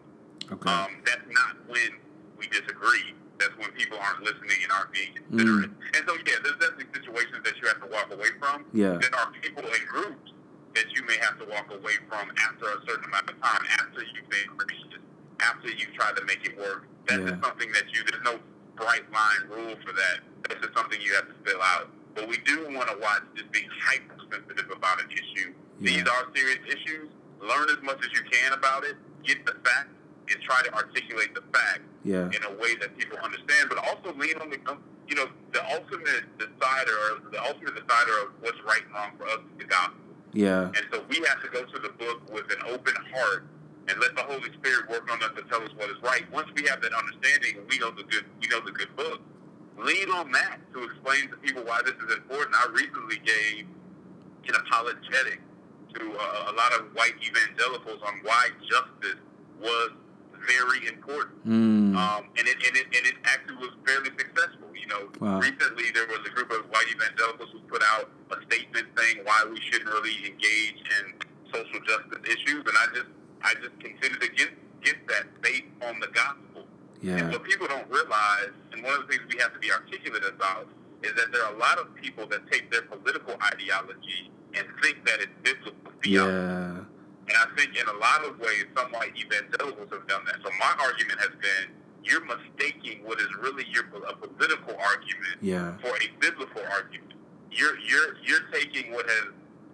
[0.51, 0.69] Okay.
[0.69, 1.97] Um, that's not when
[2.38, 3.15] we disagree.
[3.39, 5.71] That's when people aren't listening and aren't being considerate.
[5.73, 5.97] Mm.
[5.97, 8.65] And so, yeah, there's definitely situations that you have to walk away from.
[8.73, 9.01] Yeah.
[9.01, 10.30] There are people and groups
[10.75, 14.06] that you may have to walk away from after a certain amount of time, after
[14.06, 15.01] you've been gracious,
[15.41, 16.86] after you've tried to make it work.
[17.10, 17.34] That's Yeah.
[17.34, 18.38] just something that you, there's no
[18.77, 20.21] bright line rule for that.
[20.47, 21.89] That's just something you have to fill out.
[22.15, 25.54] But we do want to watch just being hypersensitive about an issue.
[25.80, 27.10] These are serious issues.
[27.41, 28.95] Learn as much as you can about it.
[29.23, 29.89] Get the facts
[30.30, 32.30] and try to articulate the facts Yeah.
[32.30, 35.63] in a way that people understand, but also lean on the, um, you know, the
[35.73, 39.65] ultimate decider or the ultimate decider of what's right and wrong for us is the
[39.65, 39.95] gospel.
[40.34, 40.65] Yeah.
[40.75, 43.45] And so we have to go to the book with an open heart
[43.88, 46.23] and let the Holy Spirit work on us to tell us what is right.
[46.32, 49.19] Once we have that understanding, we know the good, we know the good book.
[49.82, 52.56] Lean on that to explain to people why this is important.
[52.56, 53.65] I recently gave
[54.48, 55.39] an apologetic
[55.96, 59.20] to uh, a lot of white evangelicals on why justice
[59.60, 59.89] was
[60.48, 61.38] very important.
[61.46, 61.96] Mm.
[61.98, 64.70] Um, and it and it and it actually was fairly successful.
[64.74, 65.39] You know, Wow.
[65.39, 69.46] recently there was a group of white evangelicals who put out a statement saying why
[69.50, 71.04] we shouldn't really engage in
[71.54, 73.12] social justice issues, and I just
[73.44, 76.51] I just considered against against that based on the gospel.
[77.02, 77.30] And Yeah.
[77.32, 80.68] what people don't realize, and one of the things we have to be articulate about,
[81.04, 85.04] is that there are a lot of people that take their political ideology and think
[85.06, 86.36] that it's biblical theology.
[86.36, 86.86] Yeah.
[87.28, 90.36] And I think in a lot of ways, some white evangelicals have done that.
[90.44, 91.72] So my argument has been,
[92.04, 95.78] you're mistaking what is really your a political argument Yeah.
[95.78, 97.14] for a biblical argument.
[97.52, 99.26] You're you're you're taking what has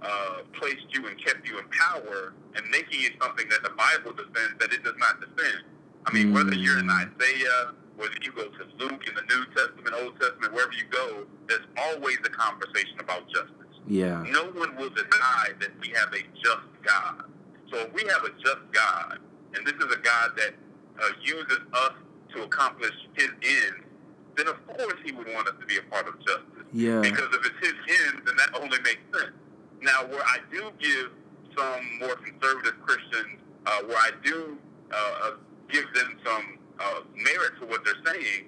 [0.02, 4.14] uh, placed you and kept you in power and making it something that the Bible
[4.14, 5.64] defends that it does not defend.
[6.08, 7.04] I mean, whether you're in Mm.
[7.22, 11.28] Isaiah, whether you go to Luke in the New Testament, Old Testament, wherever you go,
[11.48, 13.52] there's always a conversation about justice.
[13.88, 14.24] Yeah.
[14.30, 17.24] No one will deny that we have a just God.
[17.72, 19.20] So if we have a just God,
[19.54, 20.54] and this is a God that
[21.02, 21.94] uh, uses us
[22.36, 23.84] to accomplish His ends,
[24.38, 26.68] then of course He would want us to be a part of justice.
[26.72, 27.02] Yeah.
[27.02, 29.36] Because if it's His ends, then that only makes sense.
[29.82, 31.12] Now, where I do give
[31.58, 34.58] some more conservative Christians, uh, where I do
[34.92, 35.32] uh, uh,
[35.70, 38.46] give them some uh, merit to what they're saying,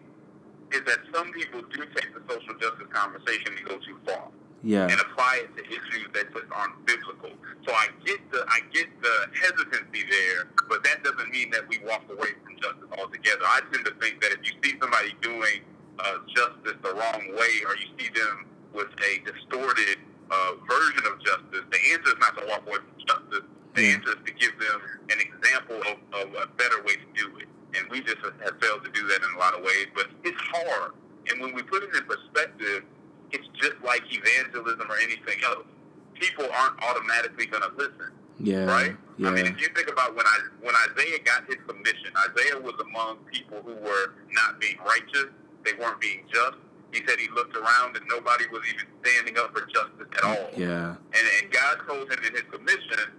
[0.71, 4.29] is that some people do take the social justice conversation and go too far
[4.63, 4.85] Yeah.
[4.85, 7.31] and apply it to issues that just aren't biblical.
[7.65, 11.79] So I get the I get the hesitancy there, but that doesn't mean that we
[11.85, 13.43] walk away from justice altogether.
[13.45, 15.61] I tend to think that if you see somebody doing
[15.99, 19.97] uh, justice the wrong way, or you see them with a distorted
[20.31, 23.47] uh, version of justice, the answer is not to walk away from justice.
[23.85, 27.47] Answer is to give them an example of, of a better way to do it.
[27.77, 29.87] And we just have failed to do that in a lot of ways.
[29.95, 30.93] But it's hard.
[31.29, 32.83] And when we put it in perspective,
[33.31, 35.65] it's just like evangelism or anything else.
[36.15, 38.65] People aren't automatically going to listen, Yeah.
[38.65, 38.95] right?
[39.17, 39.29] Yeah.
[39.29, 42.73] I mean, if you think about when I when Isaiah got his commission, Isaiah was
[42.81, 45.27] among people who were not being righteous.
[45.63, 46.57] They weren't being just.
[46.91, 50.49] He said he looked around and nobody was even standing up for justice at all.
[50.57, 50.95] Yeah.
[51.13, 53.11] And, and God told him in his commission,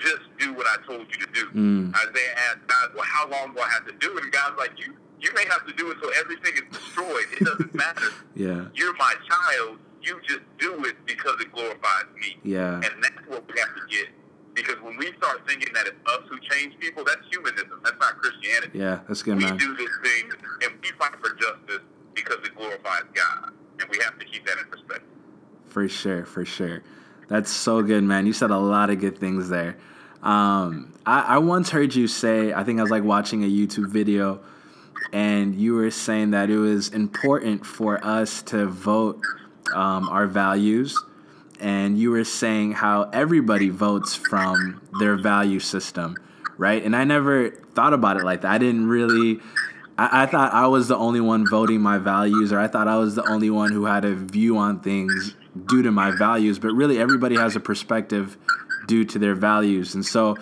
[0.00, 1.46] just do what I told you to do.
[1.50, 1.94] Mm.
[1.94, 4.24] Isaiah asked God, well, how long do I have to do it?
[4.24, 7.26] And God's like, you, you may have to do it so everything is destroyed.
[7.32, 8.08] It doesn't matter.
[8.34, 8.66] Yeah.
[8.74, 9.78] You're my child.
[10.02, 12.36] You just do it because it glorifies me.
[12.42, 12.76] Yeah.
[12.76, 14.08] And that's what we have to get.
[14.54, 17.80] Because when we start thinking that it's us who change people, that's humanism.
[17.82, 18.78] That's not Christianity.
[18.78, 19.00] Yeah.
[19.08, 19.56] That's good, we man.
[19.56, 20.30] do this thing
[20.62, 21.82] and we fight for justice
[22.14, 23.52] because it glorifies God.
[23.80, 25.08] And we have to keep that in perspective.
[25.66, 26.82] For sure, for sure.
[27.28, 28.26] That's so good, man.
[28.26, 29.76] You said a lot of good things there.
[30.22, 33.90] Um, I, I once heard you say, I think I was like watching a YouTube
[33.90, 34.40] video,
[35.12, 39.22] and you were saying that it was important for us to vote
[39.74, 40.98] um, our values.
[41.60, 46.16] And you were saying how everybody votes from their value system,
[46.58, 46.82] right?
[46.82, 48.50] And I never thought about it like that.
[48.50, 49.40] I didn't really.
[49.96, 52.96] I, I thought I was the only one voting my values, or I thought I
[52.96, 56.58] was the only one who had a view on things due to my values.
[56.58, 58.36] But really, everybody has a perspective
[58.86, 59.94] due to their values.
[59.94, 60.36] And so,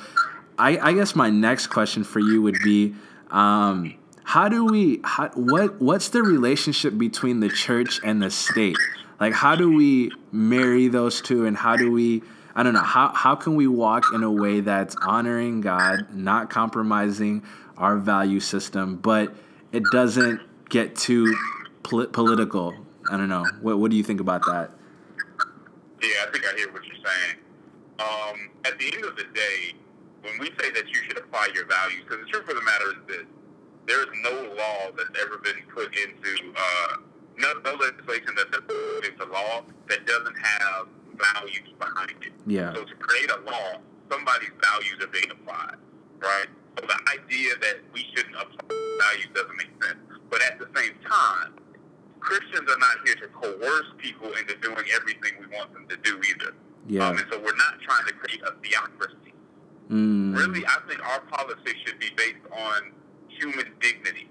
[0.58, 2.94] I, I guess my next question for you would be,
[3.30, 3.94] um,
[4.24, 5.00] how do we?
[5.04, 8.76] How, what What's the relationship between the church and the state?
[9.20, 12.22] Like, how do we marry those two, and how do we?
[12.54, 12.80] I don't know.
[12.80, 17.42] How how can we walk in a way that's honoring God, not compromising
[17.76, 19.34] our value system, but
[19.72, 21.34] it doesn't get too
[21.82, 22.74] pol- political.
[23.10, 23.44] I don't know.
[23.60, 24.70] What what do you think about that?
[26.02, 27.36] Yeah, I think I hear what you're saying.
[28.02, 29.74] Um, at the end of the day,
[30.22, 32.90] when we say that you should apply your values, because the truth of the matter
[32.90, 33.26] is this:
[33.86, 36.96] there is no law that's ever been put into uh,
[37.38, 42.32] no, no legislation that's been put into law that doesn't have values behind it.
[42.46, 42.74] Yeah.
[42.74, 43.78] So to create a law,
[44.10, 45.76] somebody's values are being applied,
[46.18, 46.46] right?
[46.78, 49.98] So the idea that we shouldn't apply values doesn't make sense.
[50.30, 51.54] But at the same time,
[52.22, 56.20] Christians are not here to coerce people into doing everything we want them to do
[56.30, 56.54] either.
[56.86, 57.08] Yeah.
[57.08, 59.34] Um, and so we're not trying to create a theocracy.
[59.90, 60.34] Mm.
[60.34, 62.94] Really, I think our policy should be based on
[63.28, 64.30] human dignity.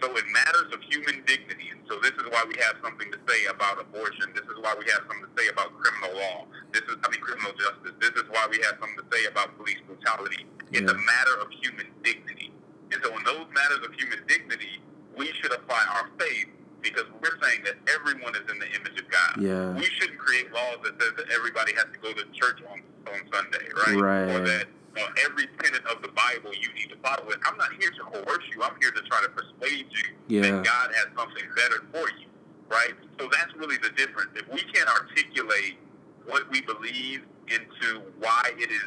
[0.00, 3.20] So in matters of human dignity, and so this is why we have something to
[3.28, 4.32] say about abortion.
[4.34, 6.44] This is why we have something to say about criminal law.
[6.72, 7.96] This is, I mean, criminal justice.
[8.00, 10.44] This is why we have something to say about police brutality.
[10.72, 12.52] It's a matter of human dignity.
[12.92, 14.84] And so in those matters of human dignity,
[15.16, 16.48] we should apply our faith
[16.82, 19.40] because we're saying that everyone is in the image of God.
[19.40, 19.72] Yeah.
[19.74, 22.80] We shouldn't create laws that says that everybody has to go to church on,
[23.12, 23.96] on Sunday, right?
[23.96, 24.34] Right.
[24.34, 27.38] Or that uh, every tenet of the Bible you need to follow it.
[27.44, 28.62] I'm not here to coerce you.
[28.62, 30.42] I'm here to try to persuade you Yeah.
[30.42, 32.26] that God has something better for you,
[32.68, 32.94] right?
[33.18, 34.30] So that's really the difference.
[34.34, 35.78] If we can't articulate
[36.24, 38.82] what we believe into why it is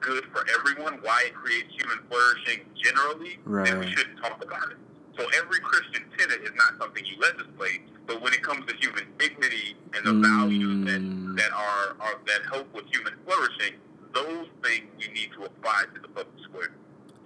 [0.00, 3.66] good for everyone, why it creates human flourishing generally, right.
[3.66, 4.78] then we shouldn't talk about it.
[5.20, 9.04] So every Christian tenet is not something you legislate, but when it comes to human
[9.18, 11.36] dignity and the values that, Mm.
[11.36, 13.74] that are, are that help with human flourishing,
[14.14, 16.70] those things we need to apply to the public square.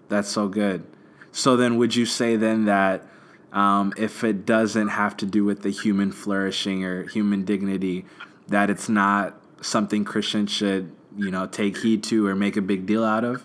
[0.08, 0.84] That's so good.
[1.30, 3.06] So then, would you say then that
[3.52, 8.06] um, if it doesn't have to do with the human flourishing or human dignity,
[8.48, 12.86] that it's not something Christians should, you know, take heed to or make a big
[12.86, 13.44] deal out of?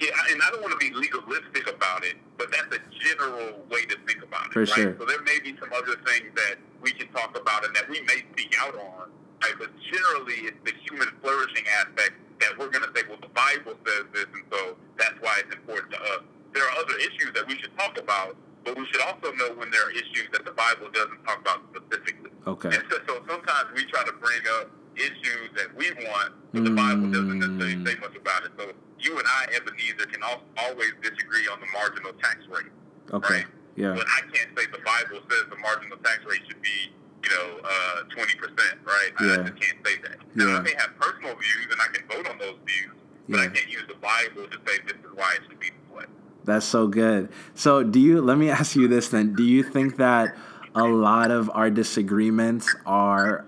[0.00, 3.82] Yeah, and I don't want to be legalistic about it, but that's a general way
[3.86, 4.52] to think about it.
[4.52, 4.68] For right?
[4.68, 4.96] sure.
[4.98, 8.00] So there may be some other things that we can talk about and that we
[8.02, 9.10] may speak out on,
[9.42, 9.54] right?
[9.58, 13.76] But generally, it's the human flourishing aspect that we're going to say, well, the Bible
[13.86, 16.22] says this, and so that's why it's important to us.
[16.54, 19.70] There are other issues that we should talk about, but we should also know when
[19.70, 22.30] there are issues that the Bible doesn't talk about specifically.
[22.46, 22.68] Okay.
[22.72, 26.70] And so, so sometimes we try to bring up issues that we want, but the
[26.74, 27.86] Bible doesn't necessarily Mm.
[27.86, 28.52] say much about it.
[28.58, 32.72] So you and I, Ebenezer, can al- always disagree on the marginal tax rate.
[33.12, 33.34] Okay.
[33.34, 33.46] Right.
[33.76, 33.94] Yeah.
[33.94, 36.92] But I can't say the Bible says the marginal tax rate should be,
[37.24, 39.10] you know, uh, 20%, right?
[39.20, 39.32] Yeah.
[39.32, 40.16] I just can't say that.
[40.34, 40.56] Now, Yeah.
[40.58, 42.94] I may have personal views and I can vote on those views,
[43.28, 45.96] but I can't use the Bible to say this is why it should be this
[45.96, 46.04] way.
[46.44, 47.30] That's so good.
[47.54, 49.34] So, do you, let me ask you this then.
[49.34, 50.36] Do you think that
[50.74, 53.44] a lot of our disagreements are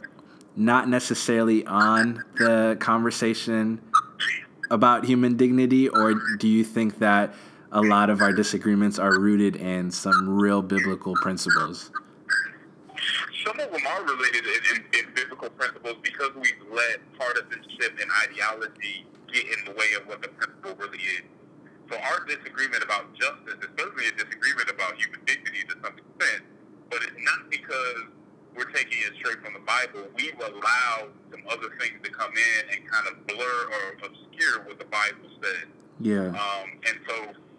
[0.56, 3.80] not necessarily on the conversation
[4.70, 7.34] about human dignity, or do you think that
[7.72, 11.90] a lot of our disagreements are rooted in some real biblical principles?
[13.44, 18.10] Some of them are related in, in, in biblical principles because we've let partisanship and
[18.22, 21.24] ideology get in the way of what the principle really is.
[21.90, 26.44] So our disagreement about justice is certainly a disagreement about human dignity to some extent,
[26.90, 28.04] but it's not because
[28.54, 30.06] we're taking it straight from the Bible.
[30.14, 34.78] We've allowed some other things to come in and kind of blur or obscure what
[34.78, 35.72] the Bible says.
[36.00, 36.28] Yeah.
[36.36, 37.14] Um, and so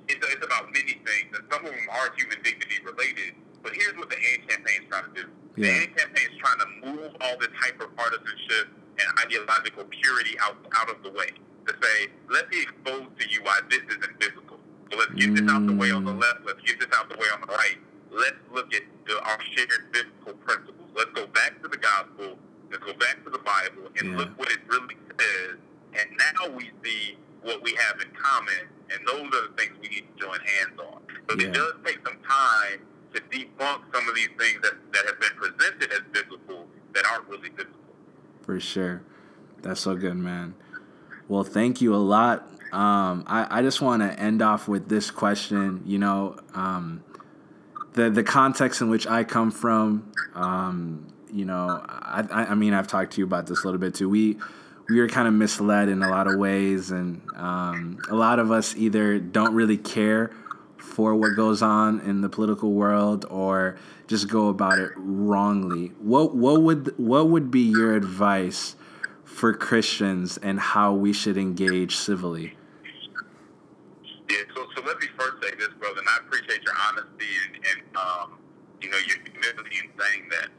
[0.10, 3.36] it's, it's about many things, and some of them are human dignity related.
[3.64, 5.26] But here's what the AND campaign is trying to do.
[5.56, 5.82] The Yeah.
[5.84, 10.90] AND campaign is trying to move all this hyper partisanship and ideological purity out out
[10.90, 11.32] of the way.
[11.68, 14.60] To say, let me expose to you why this isn't biblical.
[14.92, 16.22] So let's get this out the way on the Mm.
[16.22, 16.46] left.
[16.46, 17.78] Let's get this out the way on the right.
[18.12, 20.90] Let's look at the, our shared biblical principles.
[20.96, 22.38] Let's go back to the gospel.
[22.72, 24.18] Let's go back to the Bible and Yeah.
[24.18, 25.58] look what it really says.
[25.96, 29.90] And now we see what we have in common, and those are the things we
[29.90, 31.00] need to join hands on.
[31.28, 31.48] But Yeah.
[31.48, 32.80] it does take some time
[33.14, 37.28] to debunk some of these things that, that have been presented as biblical that aren't
[37.28, 37.80] really biblical.
[38.42, 39.02] For sure.
[39.62, 40.56] That's so good, man.
[41.28, 42.50] Well, thank you a lot.
[42.74, 45.84] Um, I, I just want to end off with this question.
[45.86, 47.04] You know, um,
[47.94, 50.12] the the context in which I come from.
[50.34, 53.80] Um, you know, I, I I mean, I've talked to you about this a little
[53.80, 54.10] bit too.
[54.10, 54.38] We
[54.90, 58.52] we were kind of misled in a lot of ways, and um, a lot of
[58.52, 60.32] us either don't really care
[60.78, 63.78] for what goes on in the political world or
[64.08, 65.88] just go about it wrongly.
[66.00, 68.76] What what would what would be your advice
[69.24, 72.56] for Christians and how we should engage civilly?
[74.30, 77.56] Yeah, so, so let me first say this, brother, and I appreciate your honesty and,
[77.56, 78.40] and um,
[78.82, 80.50] you know, your humility in saying that.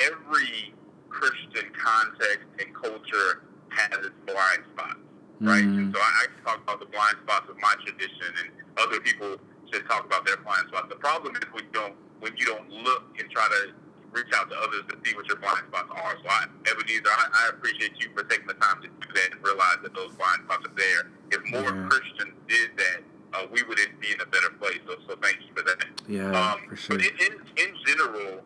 [0.00, 0.74] every
[1.08, 5.00] Christian context and culture has its blind spots,
[5.40, 5.64] right?
[5.64, 5.78] Mm.
[5.78, 8.48] And so I, I can talk about the blind spots of my tradition, and
[8.78, 9.36] other people
[9.72, 10.86] should talk about their blind spots.
[10.88, 13.72] The problem is when you don't when you don't look and try to
[14.12, 16.14] reach out to others to see what your blind spots are.
[16.24, 19.44] So, I, Ebenezer, I, I appreciate you for taking the time to do that and
[19.44, 21.10] realize that those blind spots are there.
[21.30, 21.88] If more Yeah.
[21.90, 23.00] Christians did that,
[23.34, 24.80] uh, we would be in a better place.
[24.88, 25.84] So, so thank you for that.
[26.08, 26.96] Yeah, Um, for sure.
[26.96, 28.40] But in, in general,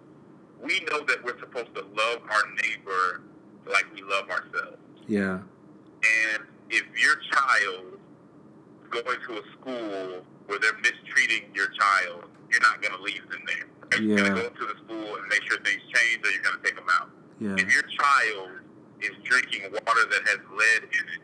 [0.60, 3.22] we know that we're supposed to love our neighbor
[3.70, 4.82] like we love ourselves.
[5.10, 5.38] Yeah.
[5.42, 12.62] And if your child is going to a school where they're mistreating your child, you're
[12.62, 13.66] not going to leave them there.
[14.00, 14.28] You're Yeah.
[14.28, 16.62] going to go to the school and make sure things change, or you're going to
[16.62, 17.10] take them out.
[17.40, 17.54] Yeah.
[17.58, 18.50] If your child
[19.02, 21.22] is drinking water that has lead in it,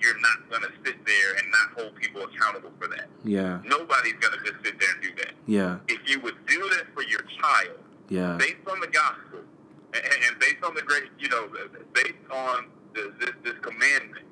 [0.00, 3.08] you're not going to sit there and not hold people accountable for that.
[3.24, 3.60] Yeah.
[3.64, 5.32] Nobody's going to just sit there and do that.
[5.46, 5.78] Yeah.
[5.88, 7.78] If you would do that for your child,
[8.08, 8.36] Yeah.
[8.38, 9.40] based on the gospel
[9.94, 11.48] and based on the great, you know,
[11.94, 12.66] based on
[12.98, 14.24] the, this, this commandment,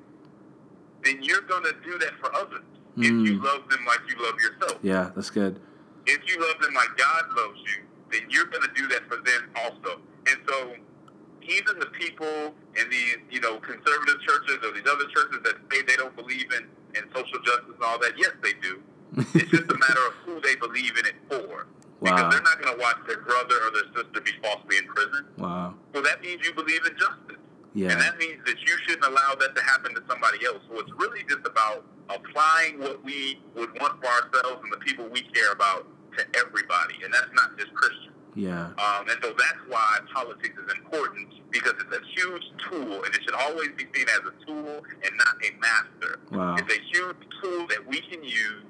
[1.03, 2.63] then you're going to do that for others.
[2.97, 3.43] If you Mm.
[3.43, 4.79] love them like you love yourself.
[4.81, 5.11] Yeah.
[5.15, 5.59] That's good.
[6.07, 9.17] If you love them like God loves you, then you're going to do that for
[9.17, 10.01] them also.
[10.27, 10.73] And so,
[11.43, 15.81] even the people in these, you know, conservative churches or these other churches that say
[15.83, 18.81] they don't believe in, in social justice and all that, yes, they do.
[19.35, 21.67] It's just a matter of who they believe in it for.
[22.01, 22.29] Because Wow.
[22.29, 25.25] they're not going to watch their brother or their sister be falsely in prison.
[25.37, 25.75] Wow.
[25.93, 27.36] So that means you believe in justice.
[27.85, 30.59] And that means that you shouldn't allow that to happen to somebody else.
[30.69, 35.07] So it's really just about applying what we would want for ourselves and the people
[35.09, 35.85] we care about
[36.17, 36.95] to everybody.
[37.03, 38.17] And that's not just Christians.
[38.37, 38.69] Yeah.
[38.77, 43.21] Um, and so that's why politics is important because it's a huge tool and it
[43.23, 46.19] should always be seen as a tool and not a master.
[46.31, 46.55] Wow.
[46.57, 48.65] It's a huge tool that we can use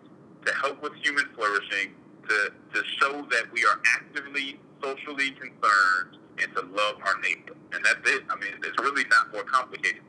[0.45, 1.91] to help with human flourishing,
[2.29, 7.55] to, to show that we are actively socially concerned, and to love our neighbor.
[7.73, 8.23] And that's it.
[8.29, 10.01] I mean, it's really not more complicated.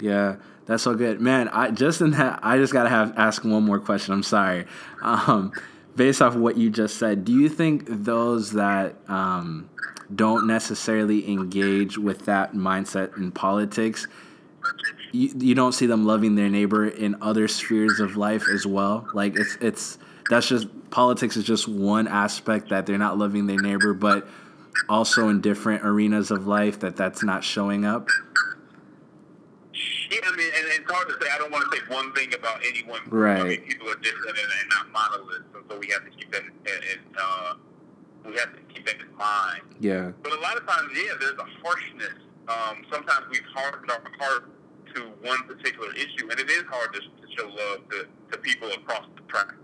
[0.00, 1.48] Yeah, that's so good, man.
[1.48, 4.14] I just in that I just gotta have ask one more question.
[4.14, 4.66] I'm sorry.
[5.00, 5.52] Um,
[5.94, 9.68] based off of what you just said, do you think those that um,
[10.14, 14.06] don't necessarily engage with that mindset in politics,
[15.12, 19.08] you, you don't see them loving their neighbor in other spheres of life as well?
[19.14, 19.98] Like it's it's
[20.30, 24.26] that's just politics is just one aspect that they're not loving their neighbor, but
[24.88, 28.08] also in different arenas of life that that's not showing up.
[30.10, 31.30] Yeah, I mean, and it's hard to say.
[31.32, 33.00] I don't want to say one thing about anyone.
[33.08, 33.40] Right.
[33.40, 36.30] I mean, people are different and, and not monoliths, and so we have to keep
[36.32, 37.54] that in, in uh,
[38.26, 39.62] we have to keep that in mind.
[39.80, 40.12] Yeah.
[40.22, 42.18] But a lot of times, yeah, there's a harshness.
[42.48, 44.50] Um, sometimes we've hardened our heart
[44.94, 48.68] to one particular issue, and it is hard to, to show love to, to people
[48.72, 49.54] across the track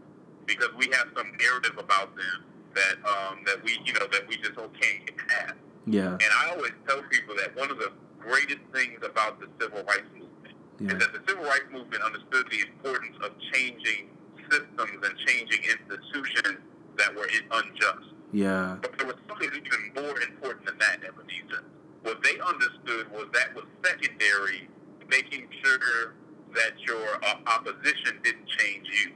[0.47, 2.45] because we have some narrative about them
[2.79, 5.55] that um, that we you know that we just can't get past.
[5.87, 6.13] Yeah.
[6.25, 10.09] And I always tell people that one of the greatest things about the civil rights
[10.15, 10.93] movement Yeah.
[10.93, 14.11] is that the civil rights movement understood the importance of changing
[14.51, 16.59] systems and changing institutions
[16.99, 18.07] that were unjust.
[18.33, 18.77] Yeah.
[18.83, 21.65] But there was something even more important than that, Ebenezer.
[22.03, 24.69] What they understood was that was secondary,
[25.09, 26.15] making sure
[26.55, 29.09] that your uh, opposition didn't change you,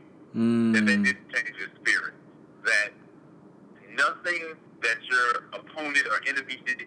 [0.72, 1.04] that they Mm.
[1.04, 2.14] didn't change your spirit,
[2.64, 2.90] that
[3.96, 6.82] nothing that your opponent or enemy did,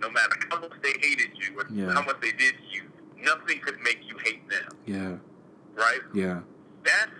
[0.00, 1.92] no matter how much they hated you or Yeah.
[1.92, 2.82] how much they did to you,
[3.18, 5.16] nothing could make you hate them, Yeah.
[5.74, 6.00] right?
[6.14, 6.40] Yeah.
[6.84, 7.10] that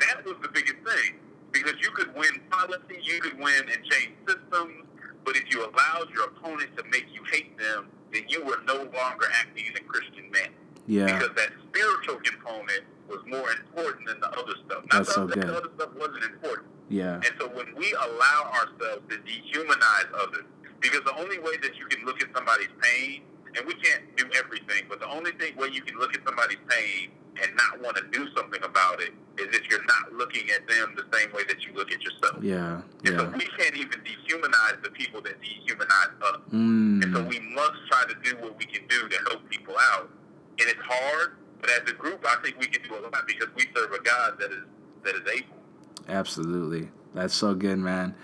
[0.00, 1.18] that was the biggest thing
[1.52, 4.84] because you could win policy, you could win and change systems,
[5.24, 8.76] but if you allowed your opponent to make you hate them, then you were no
[8.76, 10.52] longer acting in a Christian manner
[10.86, 11.06] Yeah.
[11.18, 14.84] because that spiritual component was more important than the other stuff.
[14.84, 15.44] Not That's that so good.
[15.44, 16.68] other stuff wasn't important.
[16.88, 17.14] Yeah.
[17.16, 20.44] And so when we allow ourselves to dehumanize others,
[20.80, 23.22] because the only way that you can look at somebody's pain,
[23.56, 26.60] and we can't do everything, but the only thing way you can look at somebody's
[26.68, 27.10] pain
[27.42, 30.94] and not want to do something about it is if you're not looking at them
[30.96, 32.42] the same way that you look at yourself.
[32.42, 32.80] Yeah.
[33.04, 36.40] And so we can't even dehumanize the people that dehumanize us.
[36.52, 37.28] And so Mm.
[37.28, 40.08] we must try to do what we can do to help people out.
[40.60, 43.48] And it's hard, but as a group, I think we can do a lot because
[43.54, 44.64] we serve a God that is
[45.04, 45.55] that is able.
[46.08, 46.88] Absolutely.
[47.14, 48.14] That's so good, man.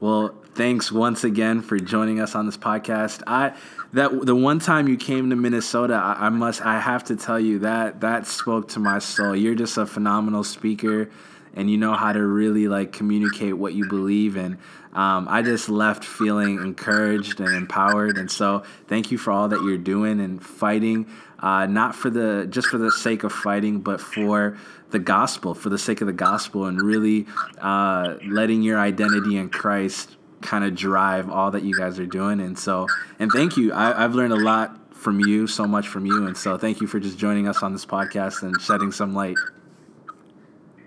[0.00, 3.22] Well, thanks once again for joining us on this podcast.
[3.26, 3.54] I
[3.92, 7.38] that the one time you came to Minnesota, I, I must I have to tell
[7.38, 9.36] you that that spoke to my soul.
[9.36, 11.08] You're just a phenomenal speaker,
[11.54, 14.58] and you know how to really like communicate what you believe in.
[14.92, 19.62] Um, I just left feeling encouraged and empowered, and so thank you for all that
[19.62, 21.06] you're doing and fighting,
[21.42, 24.56] uh, not for the just for the sake of fighting, but for
[24.90, 27.26] the gospel, for the sake of the gospel, and really
[27.60, 32.40] uh, letting your identity in Christ kind of drive all that you guys are doing.
[32.40, 32.86] And so,
[33.18, 33.72] and thank you.
[33.72, 36.26] I, I've learned a lot from you, so much from you.
[36.26, 39.36] And so, thank you for just joining us on this podcast and shedding some light.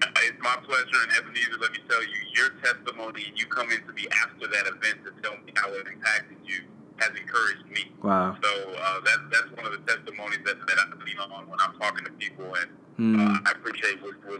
[0.02, 4.08] It's my pleasure, and Ebenezer, let me tell you, your testimony, you come into me
[4.24, 6.62] after that event to tell me how it impacted you,
[6.98, 7.92] has encouraged me.
[8.02, 8.38] Wow.
[8.42, 11.74] So uh, that, that's one of the testimonies that, that I lean on when I'm
[11.80, 13.20] talking to people, and Mm.
[13.20, 14.00] uh, I appreciate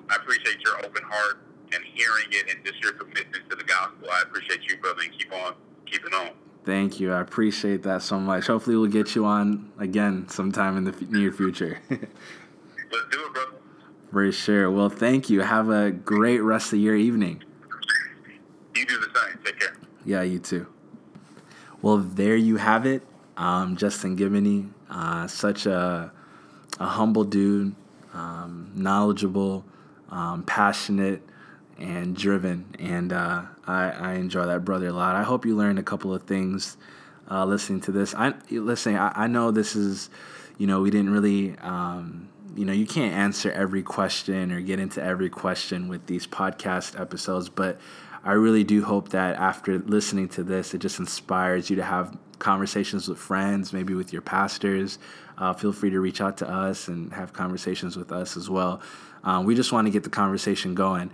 [0.10, 1.40] I appreciate your open heart
[1.74, 4.08] and hearing it, and just your commitment to the gospel.
[4.10, 6.30] I appreciate you, brother, and keep on keeping on.
[6.64, 7.12] Thank you.
[7.12, 8.48] I appreciate that so much.
[8.48, 11.82] Hopefully, we'll get you on again sometime in the f- near future.
[11.90, 12.10] Let's
[13.12, 13.52] do it, brother.
[14.14, 14.72] For sure.
[14.72, 15.42] Well, thank you.
[15.42, 17.44] Have a great rest of your evening.
[18.74, 19.38] You do the same.
[19.44, 19.76] Take care.
[20.06, 20.66] Yeah, you too.
[21.86, 23.04] Well, there you have it.
[23.38, 26.12] Um, Justin Giboney, uh, such a,
[26.80, 27.76] a humble dude,
[28.12, 29.64] um, knowledgeable,
[30.10, 31.22] um, passionate,
[31.78, 32.66] and driven.
[32.80, 35.16] And uh, I, I enjoy that brother a lot.
[35.16, 36.76] I hope you learned a couple of things
[37.30, 38.16] uh, listening to this.
[38.16, 38.96] I listen.
[38.96, 40.10] I, I know this is,
[40.58, 41.56] you know, we didn't really.
[41.60, 46.26] Um, you know, you can't answer every question or get into every question with these
[46.26, 47.80] podcast episodes, but
[48.26, 52.18] I really do hope that after listening to this, it just inspires you to have
[52.40, 54.98] conversations with friends, maybe with your pastors.
[55.38, 58.82] Uh, feel free to reach out to us and have conversations with us as well.
[59.24, 61.12] Um, we just want to get the conversation going.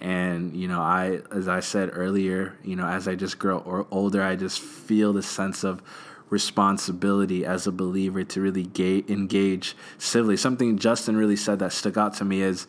[0.00, 3.86] And, you know, I, as I said earlier, you know, as I just grow or
[3.92, 5.80] older, I just feel the sense of
[6.28, 10.36] responsibility as a believer to really ga- engage civilly.
[10.36, 12.66] Something Justin really said that stuck out to me is,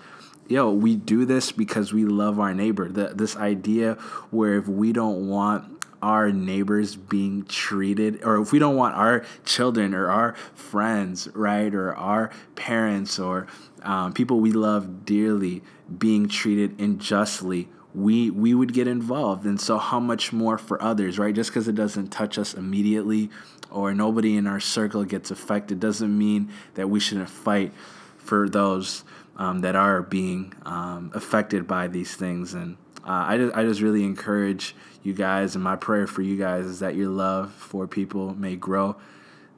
[0.49, 2.89] yo, we do this because we love our neighbor.
[2.89, 3.93] The, this idea
[4.31, 9.23] where if we don't want our neighbors being treated, or if we don't want our
[9.45, 13.47] children or our friends, right, or our parents or
[13.83, 15.61] um, people we love dearly
[15.97, 19.45] being treated unjustly, we we would get involved.
[19.45, 21.35] And so, how much more for others, right?
[21.35, 23.29] Just because it doesn't touch us immediately,
[23.69, 27.73] or nobody in our circle gets affected, doesn't mean that we shouldn't fight
[28.17, 29.03] for those
[29.39, 32.53] um, that are being um, affected by these things.
[32.53, 36.37] And uh, I just I just really encourage you guys, and my prayer for you
[36.37, 38.97] guys is that your love for people may grow.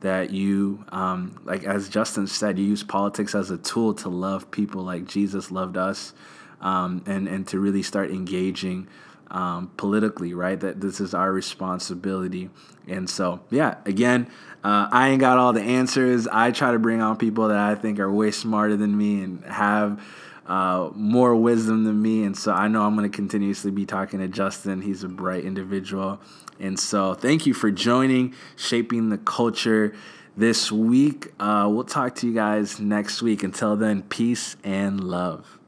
[0.02, 4.50] That you, um, like as Justin said, you use politics as a tool to love
[4.50, 6.14] people like Jesus loved us,
[6.62, 8.88] um, and and to really start engaging
[9.32, 10.60] um, politically, right?
[10.60, 12.50] That this is our responsibility.
[12.88, 14.30] And so, yeah, again,
[14.64, 16.28] uh, I ain't got all the answers.
[16.28, 19.44] I try to bring on people that I think are way smarter than me and
[19.46, 20.04] have
[20.46, 22.24] uh, more wisdom than me.
[22.24, 24.82] And so I know I'm going to continuously be talking to Justin.
[24.82, 26.20] He's a bright individual.
[26.60, 29.96] And so thank you for joining Shaping the Culture
[30.38, 31.34] this week.
[31.40, 33.44] Uh, we'll talk to you guys next week.
[33.44, 35.61] Until then, peace and love.